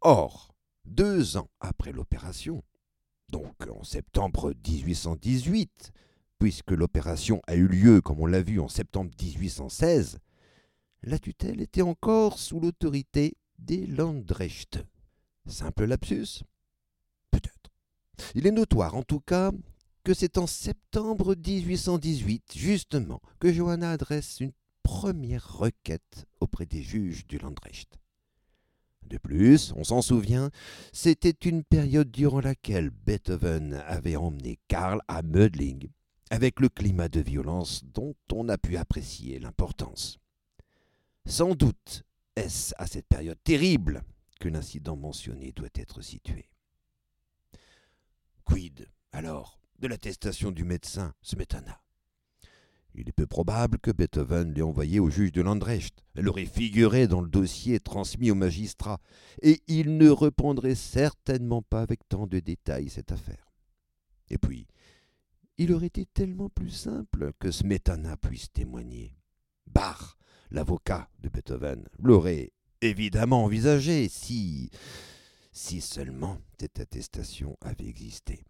Or, 0.00 0.54
deux 0.84 1.36
ans 1.36 1.50
après 1.60 1.92
l'opération, 1.92 2.62
donc 3.28 3.54
en 3.68 3.84
septembre 3.84 4.54
1818, 4.66 5.92
puisque 6.38 6.70
l'opération 6.70 7.40
a 7.46 7.54
eu 7.54 7.66
lieu, 7.66 8.00
comme 8.00 8.20
on 8.20 8.26
l'a 8.26 8.42
vu, 8.42 8.60
en 8.60 8.68
septembre 8.68 9.10
1816, 9.20 10.18
la 11.02 11.18
tutelle 11.18 11.60
était 11.60 11.82
encore 11.82 12.38
sous 12.38 12.60
l'autorité 12.60 13.36
des 13.58 13.86
Landrecht. 13.86 14.84
Simple 15.46 15.84
lapsus 15.84 16.42
Peut-être. 17.30 17.70
Il 18.34 18.46
est 18.46 18.52
notoire, 18.52 18.94
en 18.94 19.02
tout 19.02 19.20
cas, 19.20 19.52
que 20.04 20.14
c'est 20.14 20.38
en 20.38 20.46
septembre 20.46 21.34
1818, 21.34 22.54
justement, 22.56 23.20
que 23.38 23.52
Johanna 23.52 23.90
adresse 23.90 24.40
une 24.40 24.52
première 24.82 25.58
requête 25.58 26.26
auprès 26.40 26.66
des 26.66 26.82
juges 26.82 27.26
du 27.26 27.38
Landrecht. 27.38 27.98
De 29.08 29.18
plus, 29.18 29.72
on 29.76 29.84
s'en 29.84 30.02
souvient, 30.02 30.50
c'était 30.92 31.36
une 31.48 31.64
période 31.64 32.10
durant 32.10 32.40
laquelle 32.40 32.90
Beethoven 32.90 33.82
avait 33.86 34.16
emmené 34.16 34.58
Karl 34.68 35.00
à 35.08 35.22
Mödling, 35.22 35.88
avec 36.30 36.60
le 36.60 36.68
climat 36.68 37.08
de 37.08 37.20
violence 37.20 37.84
dont 37.84 38.14
on 38.32 38.48
a 38.48 38.58
pu 38.58 38.76
apprécier 38.76 39.38
l'importance. 39.38 40.18
Sans 41.26 41.54
doute 41.54 42.04
est-ce 42.36 42.72
à 42.78 42.86
cette 42.86 43.08
période 43.08 43.42
terrible 43.42 44.04
que 44.38 44.48
l'incident 44.48 44.96
mentionné 44.96 45.52
doit 45.52 45.68
être 45.74 46.02
situé. 46.02 46.48
Quid, 48.44 48.88
alors, 49.12 49.58
de 49.80 49.88
l'attestation 49.88 50.52
du 50.52 50.64
médecin 50.64 51.14
Smetana 51.22 51.80
il 52.98 53.08
est 53.08 53.12
peu 53.12 53.26
probable 53.26 53.78
que 53.78 53.92
Beethoven 53.92 54.52
l'ait 54.52 54.62
envoyé 54.62 54.98
au 54.98 55.08
juge 55.08 55.30
de 55.32 55.40
Landrecht. 55.40 56.04
Elle 56.16 56.28
aurait 56.28 56.46
figuré 56.46 57.06
dans 57.06 57.20
le 57.20 57.28
dossier 57.28 57.78
transmis 57.78 58.30
au 58.30 58.34
magistrat, 58.34 58.98
et 59.40 59.62
il 59.68 59.96
ne 59.96 60.10
répondrait 60.10 60.74
certainement 60.74 61.62
pas 61.62 61.82
avec 61.82 62.00
tant 62.08 62.26
de 62.26 62.40
détails 62.40 62.90
cette 62.90 63.12
affaire. 63.12 63.52
Et 64.30 64.38
puis, 64.38 64.66
il 65.58 65.72
aurait 65.72 65.86
été 65.86 66.06
tellement 66.06 66.48
plus 66.48 66.70
simple 66.70 67.32
que 67.38 67.50
Smetana 67.50 68.16
puisse 68.16 68.50
témoigner. 68.52 69.16
Bach, 69.66 70.16
l'avocat 70.50 71.08
de 71.20 71.28
Beethoven, 71.28 71.86
l'aurait 71.98 72.52
évidemment 72.80 73.44
envisagé 73.44 74.08
si. 74.08 74.70
si 75.52 75.80
seulement 75.80 76.38
cette 76.58 76.80
attestation 76.80 77.56
avait 77.60 77.86
existé. 77.86 78.44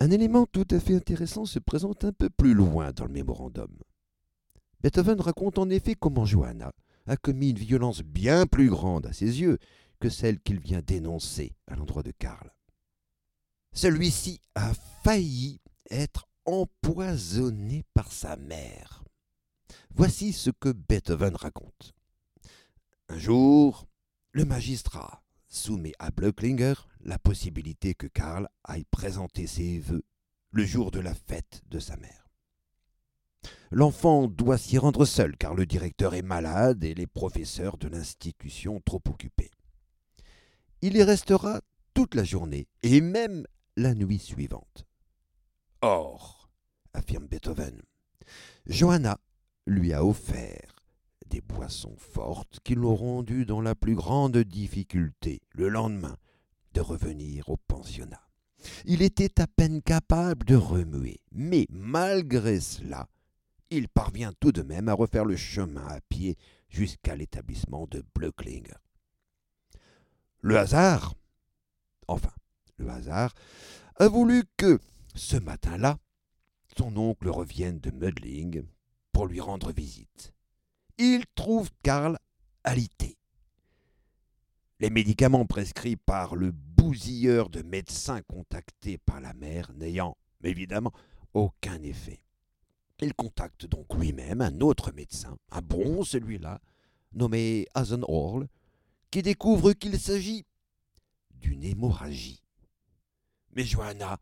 Un 0.00 0.10
élément 0.10 0.46
tout 0.46 0.66
à 0.70 0.78
fait 0.78 0.94
intéressant 0.94 1.44
se 1.44 1.58
présente 1.58 2.04
un 2.04 2.12
peu 2.12 2.30
plus 2.30 2.54
loin 2.54 2.92
dans 2.92 3.04
le 3.04 3.12
mémorandum. 3.12 3.76
Beethoven 4.80 5.20
raconte 5.20 5.58
en 5.58 5.68
effet 5.70 5.94
comment 5.94 6.24
Johanna 6.24 6.72
a 7.06 7.16
commis 7.16 7.50
une 7.50 7.58
violence 7.58 8.02
bien 8.02 8.46
plus 8.46 8.68
grande 8.68 9.06
à 9.06 9.12
ses 9.12 9.40
yeux 9.40 9.58
que 9.98 10.08
celle 10.08 10.38
qu'il 10.38 10.60
vient 10.60 10.82
dénoncer 10.82 11.56
à 11.66 11.74
l'endroit 11.74 12.04
de 12.04 12.12
Karl. 12.12 12.52
Celui-ci 13.72 14.40
a 14.54 14.72
failli 15.02 15.60
être 15.90 16.28
empoisonné 16.44 17.84
par 17.92 18.12
sa 18.12 18.36
mère. 18.36 19.02
Voici 19.90 20.32
ce 20.32 20.50
que 20.50 20.70
Beethoven 20.70 21.34
raconte. 21.34 21.94
Un 23.08 23.18
jour, 23.18 23.88
le 24.32 24.44
magistrat 24.44 25.22
soumet 25.48 25.92
à 25.98 26.10
Blöcklinger 26.10 26.74
la 27.00 27.18
possibilité 27.18 27.94
que 27.94 28.06
Karl 28.06 28.48
aille 28.64 28.84
présenter 28.84 29.46
ses 29.46 29.78
vœux 29.78 30.04
le 30.50 30.64
jour 30.64 30.90
de 30.90 31.00
la 31.00 31.14
fête 31.14 31.62
de 31.68 31.78
sa 31.78 31.96
mère. 31.96 32.28
L'enfant 33.70 34.26
doit 34.26 34.58
s'y 34.58 34.78
rendre 34.78 35.04
seul 35.04 35.36
car 35.36 35.54
le 35.54 35.66
directeur 35.66 36.14
est 36.14 36.22
malade 36.22 36.84
et 36.84 36.94
les 36.94 37.06
professeurs 37.06 37.76
de 37.76 37.88
l'institution 37.88 38.80
trop 38.84 39.02
occupés. 39.08 39.50
Il 40.80 40.96
y 40.96 41.02
restera 41.02 41.60
toute 41.94 42.14
la 42.14 42.24
journée 42.24 42.68
et 42.82 43.00
même 43.00 43.44
la 43.76 43.94
nuit 43.94 44.18
suivante. 44.18 44.86
Or, 45.80 46.50
affirme 46.92 47.26
Beethoven, 47.26 47.82
Johanna 48.66 49.18
lui 49.66 49.92
a 49.92 50.04
offert 50.04 50.77
des 51.28 51.40
boissons 51.40 51.96
fortes 51.96 52.60
qui 52.64 52.74
l'ont 52.74 52.96
rendu 52.96 53.46
dans 53.46 53.60
la 53.60 53.74
plus 53.74 53.94
grande 53.94 54.38
difficulté 54.38 55.40
le 55.52 55.68
lendemain 55.68 56.16
de 56.74 56.80
revenir 56.80 57.48
au 57.48 57.56
pensionnat. 57.56 58.22
Il 58.84 59.02
était 59.02 59.40
à 59.40 59.46
peine 59.46 59.82
capable 59.82 60.46
de 60.46 60.56
remuer, 60.56 61.20
mais 61.30 61.66
malgré 61.70 62.60
cela, 62.60 63.08
il 63.70 63.88
parvient 63.88 64.32
tout 64.40 64.52
de 64.52 64.62
même 64.62 64.88
à 64.88 64.94
refaire 64.94 65.24
le 65.24 65.36
chemin 65.36 65.86
à 65.86 66.00
pied 66.00 66.36
jusqu'à 66.68 67.14
l'établissement 67.14 67.86
de 67.86 68.04
Blöckling. 68.14 68.66
Le 70.40 70.58
hasard, 70.58 71.14
enfin, 72.06 72.32
le 72.76 72.88
hasard, 72.88 73.34
a 73.96 74.08
voulu 74.08 74.44
que, 74.56 74.78
ce 75.14 75.36
matin-là, 75.36 75.98
son 76.76 76.96
oncle 76.96 77.28
revienne 77.28 77.80
de 77.80 77.90
Mödling 77.90 78.64
pour 79.12 79.26
lui 79.26 79.40
rendre 79.40 79.72
visite. 79.72 80.32
Il 81.00 81.24
trouve 81.36 81.70
Karl 81.84 82.18
alité. 82.64 83.16
Les 84.80 84.90
médicaments 84.90 85.46
prescrits 85.46 85.94
par 85.94 86.34
le 86.34 86.50
bousilleur 86.50 87.50
de 87.50 87.62
médecins 87.62 88.20
contactés 88.22 88.98
par 88.98 89.20
la 89.20 89.32
mère 89.32 89.72
n'ayant 89.74 90.16
évidemment 90.42 90.92
aucun 91.34 91.80
effet. 91.82 92.20
Il 93.00 93.14
contacte 93.14 93.64
donc 93.66 93.94
lui-même 93.94 94.40
un 94.40 94.60
autre 94.60 94.90
médecin, 94.90 95.36
un 95.52 95.62
bon 95.62 96.02
celui-là, 96.02 96.60
nommé 97.12 97.68
Hasenhorl, 97.74 98.48
qui 99.12 99.22
découvre 99.22 99.74
qu'il 99.74 100.00
s'agit 100.00 100.44
d'une 101.30 101.62
hémorragie. 101.62 102.42
Mais 103.52 103.62
Johanna 103.62 104.18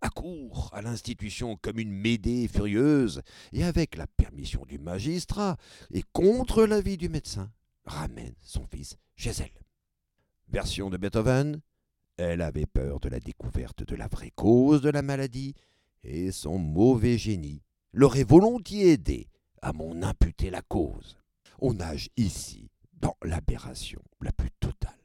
accourt 0.00 0.70
à 0.72 0.82
l'institution 0.82 1.56
comme 1.60 1.78
une 1.78 1.92
médée 1.92 2.48
furieuse, 2.48 3.22
et 3.52 3.64
avec 3.64 3.96
la 3.96 4.06
permission 4.06 4.64
du 4.66 4.78
magistrat, 4.78 5.56
et 5.92 6.02
contre 6.12 6.64
l'avis 6.64 6.96
du 6.96 7.08
médecin, 7.08 7.50
ramène 7.84 8.34
son 8.42 8.66
fils 8.66 8.96
chez 9.16 9.30
elle. 9.30 9.64
Version 10.48 10.90
de 10.90 10.96
Beethoven, 10.96 11.60
elle 12.16 12.42
avait 12.42 12.66
peur 12.66 13.00
de 13.00 13.08
la 13.08 13.20
découverte 13.20 13.84
de 13.84 13.96
la 13.96 14.08
vraie 14.08 14.32
cause 14.34 14.82
de 14.82 14.90
la 14.90 15.02
maladie, 15.02 15.54
et 16.02 16.32
son 16.32 16.58
mauvais 16.58 17.18
génie 17.18 17.62
l'aurait 17.92 18.24
volontiers 18.24 18.92
aidé 18.92 19.28
à 19.62 19.72
m'en 19.72 20.02
imputer 20.02 20.50
la 20.50 20.62
cause. 20.62 21.16
On 21.60 21.74
nage 21.74 22.08
ici 22.16 22.70
dans 22.94 23.16
l'aberration 23.22 24.02
la 24.20 24.32
plus 24.32 24.50
totale. 24.60 24.99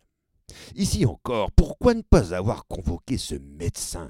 Ici 0.75 1.05
encore, 1.05 1.51
pourquoi 1.51 1.93
ne 1.93 2.01
pas 2.01 2.33
avoir 2.33 2.65
convoqué 2.67 3.17
ce 3.17 3.35
médecin 3.35 4.09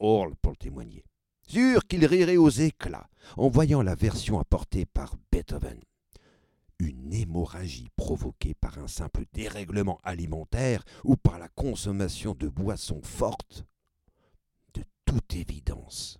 Hall 0.00 0.34
pour 0.42 0.52
le 0.52 0.56
témoigner? 0.56 1.04
Sûr 1.46 1.86
qu'il 1.86 2.04
rirait 2.06 2.36
aux 2.36 2.50
éclats 2.50 3.08
en 3.36 3.48
voyant 3.48 3.82
la 3.82 3.94
version 3.94 4.38
apportée 4.40 4.84
par 4.84 5.14
Beethoven. 5.30 5.80
Une 6.78 7.12
hémorragie 7.12 7.90
provoquée 7.96 8.54
par 8.54 8.78
un 8.78 8.88
simple 8.88 9.24
dérèglement 9.32 9.98
alimentaire 10.02 10.84
ou 11.04 11.16
par 11.16 11.38
la 11.38 11.48
consommation 11.48 12.34
de 12.34 12.48
boissons 12.48 13.00
fortes? 13.02 13.64
De 14.74 14.82
toute 15.04 15.34
évidence, 15.34 16.18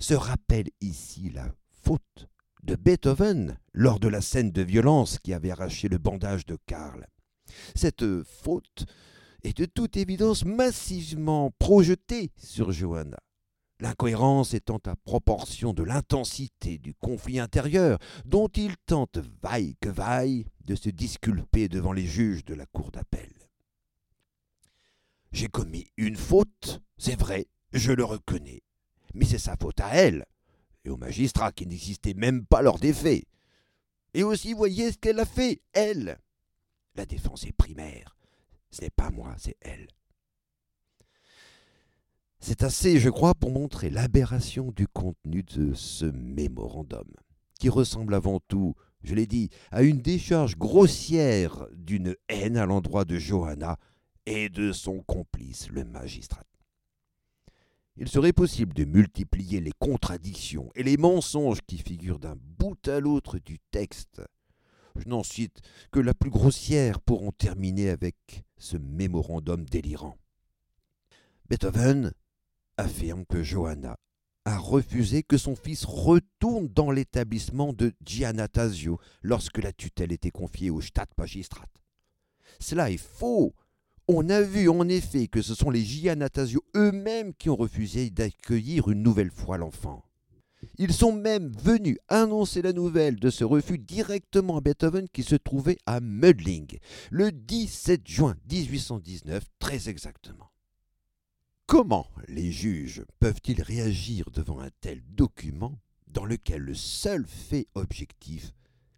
se 0.00 0.14
rappelle 0.14 0.68
ici 0.80 1.30
la 1.30 1.48
faute 1.82 2.28
de 2.62 2.74
Beethoven 2.74 3.58
lors 3.72 4.00
de 4.00 4.08
la 4.08 4.20
scène 4.20 4.50
de 4.50 4.62
violence 4.62 5.18
qui 5.18 5.32
avait 5.32 5.52
arraché 5.52 5.88
le 5.88 5.98
bandage 5.98 6.44
de 6.44 6.58
Karl. 6.66 7.06
Cette 7.74 8.04
faute 8.22 8.86
est 9.42 9.56
de 9.56 9.64
toute 9.64 9.96
évidence 9.96 10.44
massivement 10.44 11.50
projetée 11.58 12.30
sur 12.36 12.72
Johanna. 12.72 13.18
L'incohérence 13.78 14.54
étant 14.54 14.80
à 14.86 14.96
proportion 14.96 15.74
de 15.74 15.82
l'intensité 15.82 16.78
du 16.78 16.94
conflit 16.94 17.38
intérieur 17.38 17.98
dont 18.24 18.48
il 18.48 18.74
tente 18.86 19.18
vaille 19.42 19.76
que 19.80 19.90
vaille 19.90 20.46
de 20.64 20.74
se 20.74 20.88
disculper 20.88 21.68
devant 21.68 21.92
les 21.92 22.06
juges 22.06 22.44
de 22.44 22.54
la 22.54 22.64
cour 22.66 22.90
d'appel. 22.90 23.30
J'ai 25.32 25.48
commis 25.48 25.86
une 25.98 26.16
faute, 26.16 26.80
c'est 26.96 27.20
vrai, 27.20 27.46
je 27.72 27.92
le 27.92 28.04
reconnais, 28.04 28.62
mais 29.12 29.26
c'est 29.26 29.38
sa 29.38 29.56
faute 29.56 29.80
à 29.80 29.94
elle, 29.94 30.24
et 30.86 30.90
au 30.90 30.96
magistrat 30.96 31.52
qui 31.52 31.66
n'existait 31.66 32.14
même 32.14 32.46
pas 32.46 32.62
lors 32.62 32.78
des 32.78 32.94
faits. 32.94 33.24
Et 34.14 34.22
aussi, 34.22 34.54
voyez 34.54 34.92
ce 34.92 34.96
qu'elle 34.96 35.20
a 35.20 35.26
fait, 35.26 35.60
elle. 35.74 36.18
La 36.96 37.06
défense 37.06 37.44
est 37.44 37.52
primaire. 37.52 38.16
Ce 38.70 38.80
n'est 38.80 38.90
pas 38.90 39.10
moi, 39.10 39.34
c'est 39.38 39.56
elle. 39.60 39.88
C'est 42.40 42.62
assez, 42.62 42.98
je 42.98 43.10
crois, 43.10 43.34
pour 43.34 43.50
montrer 43.50 43.90
l'aberration 43.90 44.72
du 44.72 44.86
contenu 44.86 45.42
de 45.42 45.74
ce 45.74 46.06
mémorandum, 46.06 47.10
qui 47.58 47.68
ressemble 47.68 48.14
avant 48.14 48.40
tout, 48.48 48.74
je 49.02 49.14
l'ai 49.14 49.26
dit, 49.26 49.50
à 49.70 49.82
une 49.82 50.00
décharge 50.00 50.56
grossière 50.56 51.66
d'une 51.74 52.14
haine 52.28 52.56
à 52.56 52.66
l'endroit 52.66 53.04
de 53.04 53.18
Johanna 53.18 53.78
et 54.26 54.48
de 54.48 54.72
son 54.72 55.00
complice, 55.02 55.68
le 55.70 55.84
magistrat. 55.84 56.44
Il 57.96 58.08
serait 58.08 58.34
possible 58.34 58.74
de 58.74 58.84
multiplier 58.84 59.60
les 59.60 59.72
contradictions 59.78 60.70
et 60.74 60.82
les 60.82 60.98
mensonges 60.98 61.60
qui 61.66 61.78
figurent 61.78 62.18
d'un 62.18 62.36
bout 62.36 62.86
à 62.88 63.00
l'autre 63.00 63.38
du 63.38 63.58
texte. 63.70 64.20
Je 64.98 65.08
n'en 65.08 65.22
cite 65.22 65.60
que 65.92 66.00
la 66.00 66.14
plus 66.14 66.30
grossière 66.30 67.00
pour 67.00 67.26
en 67.26 67.32
terminer 67.32 67.90
avec 67.90 68.44
ce 68.58 68.76
mémorandum 68.76 69.64
délirant. 69.64 70.16
Beethoven 71.48 72.12
affirme 72.76 73.24
que 73.26 73.42
Johanna 73.42 73.96
a 74.44 74.58
refusé 74.58 75.22
que 75.24 75.38
son 75.38 75.56
fils 75.56 75.84
retourne 75.84 76.68
dans 76.68 76.92
l'établissement 76.92 77.72
de 77.72 77.92
Giannatasio 78.04 79.00
lorsque 79.22 79.58
la 79.58 79.72
tutelle 79.72 80.12
était 80.12 80.30
confiée 80.30 80.70
au 80.70 80.80
Stadtmagistrat. 80.80 81.66
Cela 82.60 82.90
est 82.90 82.96
faux. 82.96 83.54
On 84.06 84.28
a 84.28 84.40
vu 84.40 84.68
en 84.68 84.88
effet 84.88 85.26
que 85.26 85.42
ce 85.42 85.56
sont 85.56 85.70
les 85.70 85.84
Giannatasio 85.84 86.64
eux-mêmes 86.76 87.34
qui 87.34 87.50
ont 87.50 87.56
refusé 87.56 88.08
d'accueillir 88.10 88.88
une 88.88 89.02
nouvelle 89.02 89.32
fois 89.32 89.58
l'enfant. 89.58 90.05
Ils 90.78 90.92
sont 90.92 91.12
même 91.12 91.52
venus 91.56 91.98
annoncer 92.08 92.62
la 92.62 92.72
nouvelle 92.72 93.16
de 93.16 93.30
ce 93.30 93.44
refus 93.44 93.78
directement 93.78 94.58
à 94.58 94.60
Beethoven 94.60 95.08
qui 95.08 95.22
se 95.22 95.36
trouvait 95.36 95.78
à 95.86 96.00
Mödling 96.00 96.78
le 97.10 97.32
17 97.32 98.06
juin 98.06 98.36
1819 98.50 99.44
très 99.58 99.88
exactement. 99.88 100.50
Comment 101.66 102.08
les 102.28 102.52
juges 102.52 103.04
peuvent-ils 103.18 103.60
réagir 103.60 104.30
devant 104.30 104.60
un 104.60 104.70
tel 104.80 105.02
document 105.08 105.78
dans 106.06 106.24
lequel 106.24 106.62
le 106.62 106.74
seul 106.74 107.26
fait 107.26 107.66
objectif 107.74 108.52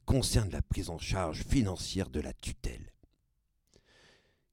concerne 0.05 0.51
la 0.51 0.63
prise 0.63 0.91
en 0.91 0.99
charge 0.99 1.45
financière 1.45 2.11
de 2.11 2.21
la 2.21 2.35
tutelle? 2.35 2.93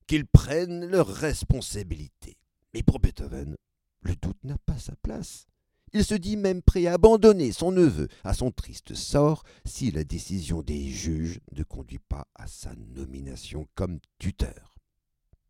Qu'ils 0.07 0.25
prennent 0.25 0.85
leurs 0.85 1.13
responsabilités. 1.13 2.37
Mais 2.73 2.83
pour 2.83 2.99
Beethoven, 2.99 3.55
le 4.01 4.15
doute 4.15 4.43
n'a 4.43 4.57
pas 4.59 4.77
sa 4.77 4.95
place. 4.97 5.47
Il 5.95 6.05
se 6.05 6.13
dit 6.13 6.37
même 6.37 6.61
prêt 6.61 6.85
à 6.85 6.93
abandonner 6.93 7.51
son 7.51 7.71
neveu 7.71 8.09
à 8.23 8.33
son 8.33 8.51
triste 8.51 8.93
sort 8.93 9.43
si 9.65 9.91
la 9.91 10.03
décision 10.03 10.61
des 10.61 10.89
juges 10.89 11.39
ne 11.53 11.63
conduit 11.63 11.99
pas 11.99 12.27
à 12.35 12.47
sa 12.47 12.75
nomination 12.75 13.67
comme 13.75 13.99
tuteur 14.19 14.75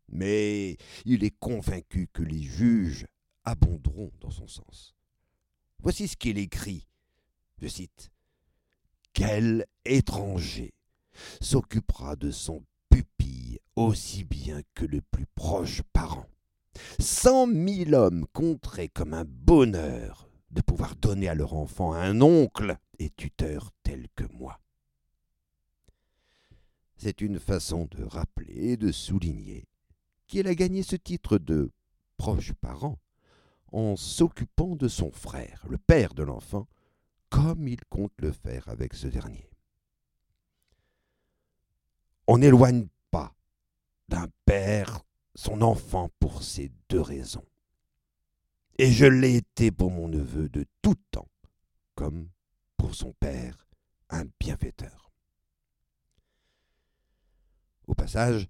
mais 0.08 0.76
il 1.04 1.24
est 1.24 1.36
convaincu 1.38 2.08
que 2.12 2.22
les 2.22 2.42
juges 2.42 3.06
abonderont 3.44 4.12
dans 4.20 4.30
son 4.30 4.46
sens. 4.46 4.94
Voici 5.80 6.08
ce 6.08 6.16
qu'il 6.16 6.38
écrit. 6.38 6.86
Je 7.58 7.68
cite 7.68 8.10
Quel 9.12 9.66
étranger 9.84 10.74
s'occupera 11.40 12.16
de 12.16 12.30
son 12.30 12.64
pupille 12.88 13.58
aussi 13.74 14.24
bien 14.24 14.60
que 14.74 14.84
le 14.84 15.00
plus 15.00 15.26
proche 15.34 15.82
parent? 15.92 16.26
Cent 16.98 17.46
mille 17.46 17.94
hommes 17.94 18.26
compteraient 18.32 18.88
comme 18.88 19.14
un 19.14 19.24
bonheur 19.24 20.25
de 20.56 20.62
pouvoir 20.62 20.96
donner 20.96 21.28
à 21.28 21.34
leur 21.34 21.52
enfant 21.52 21.92
un 21.92 22.22
oncle 22.22 22.78
et 22.98 23.10
tuteur 23.10 23.70
tel 23.82 24.08
que 24.16 24.24
moi. 24.32 24.58
C'est 26.96 27.20
une 27.20 27.38
façon 27.38 27.86
de 27.90 28.02
rappeler 28.02 28.72
et 28.72 28.76
de 28.78 28.90
souligner 28.90 29.68
qu'il 30.26 30.48
a 30.48 30.54
gagné 30.54 30.82
ce 30.82 30.96
titre 30.96 31.36
de 31.36 31.70
proche 32.16 32.54
parent 32.54 32.98
en 33.70 33.96
s'occupant 33.96 34.76
de 34.76 34.88
son 34.88 35.10
frère, 35.10 35.62
le 35.68 35.76
père 35.76 36.14
de 36.14 36.22
l'enfant, 36.22 36.66
comme 37.28 37.68
il 37.68 37.84
compte 37.90 38.14
le 38.18 38.32
faire 38.32 38.66
avec 38.68 38.94
ce 38.94 39.08
dernier. 39.08 39.50
On 42.26 42.38
n'éloigne 42.38 42.88
pas 43.10 43.34
d'un 44.08 44.28
père 44.46 45.00
son 45.34 45.60
enfant 45.60 46.08
pour 46.18 46.42
ces 46.42 46.72
deux 46.88 47.02
raisons. 47.02 47.44
Et 48.78 48.92
je 48.92 49.06
l'ai 49.06 49.36
été 49.36 49.70
pour 49.70 49.90
mon 49.90 50.08
neveu 50.08 50.48
de 50.50 50.66
tout 50.82 50.96
temps, 51.10 51.28
comme 51.94 52.28
pour 52.76 52.94
son 52.94 53.12
père, 53.12 53.66
un 54.10 54.24
bienfaiteur. 54.38 55.10
Au 57.86 57.94
passage, 57.94 58.46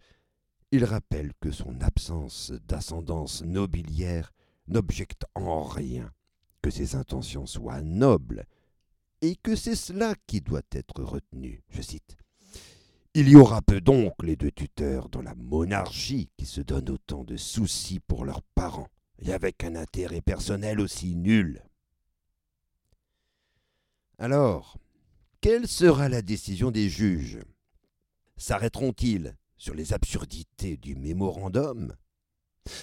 il 0.73 0.85
rappelle 0.85 1.33
que 1.41 1.53
son 1.53 1.81
absence 1.81 2.53
d'ascendance 2.67 3.43
nobiliaire 3.43 4.33
n'objecte 4.67 5.25
en 5.37 5.63
rien 5.63 6.13
que 6.61 6.71
ses 6.71 6.97
intentions 6.97 7.47
soient 7.47 7.83
nobles, 7.83 8.47
et 9.23 9.37
que 9.37 9.55
c'est 9.55 9.77
cela 9.77 10.15
qui 10.27 10.41
doit 10.41 10.61
être 10.73 11.03
retenu. 11.03 11.63
Je 11.69 11.83
cite. 11.83 12.17
Il 13.15 13.29
y 13.29 13.37
aura 13.37 13.63
peu 13.63 13.81
d'oncles 13.81 14.29
et 14.29 14.37
de 14.37 14.51
tuteurs 14.51 15.09
dans 15.09 15.23
la 15.23 15.35
monarchie 15.37 16.29
qui 16.37 16.45
se 16.45 16.61
donnent 16.61 16.91
autant 16.91 17.25
de 17.25 17.37
soucis 17.37 18.01
pour 18.01 18.25
leurs 18.25 18.43
parents, 18.55 18.91
et 19.21 19.33
avec 19.33 19.65
un 19.65 19.77
intérêt 19.77 20.21
personnel 20.21 20.81
aussi 20.81 21.15
nul. 21.15 21.63
Alors, 24.19 24.79
quelle 25.41 25.69
sera 25.69 26.09
la 26.09 26.23
décision 26.23 26.71
des 26.71 26.89
juges? 26.89 27.41
S'arrêteront-ils 28.37 29.37
sur 29.57 29.75
les 29.75 29.93
absurdités 29.93 30.77
du 30.77 30.97
mémorandum? 30.97 31.95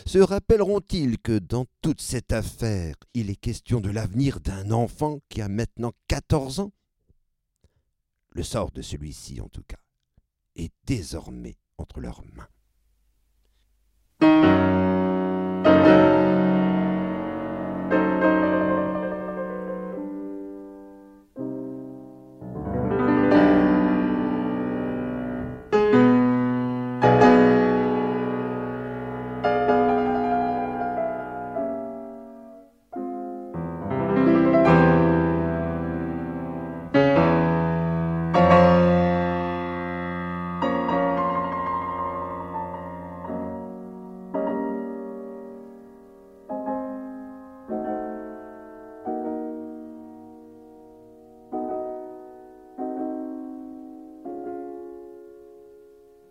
Se 0.06 0.20
rappelleront-ils 0.20 1.20
que 1.20 1.40
dans 1.40 1.66
toute 1.82 2.02
cette 2.02 2.32
affaire, 2.32 2.96
il 3.14 3.30
est 3.30 3.36
question 3.36 3.82
de 3.82 3.90
l'avenir 3.90 4.40
d'un 4.40 4.72
enfant 4.72 5.20
qui 5.30 5.42
a 5.42 5.50
maintenant 5.50 5.92
14 6.08 6.62
ans? 6.62 6.72
Le 8.30 8.44
sort 8.44 8.72
de 8.72 8.82
celui-ci, 8.82 9.42
en 9.42 9.50
tout 9.50 9.64
cas, 9.64 9.80
est 10.56 10.72
désormais 10.86 11.58
entre 11.78 12.00
leurs 12.00 12.24
mains. 12.34 12.48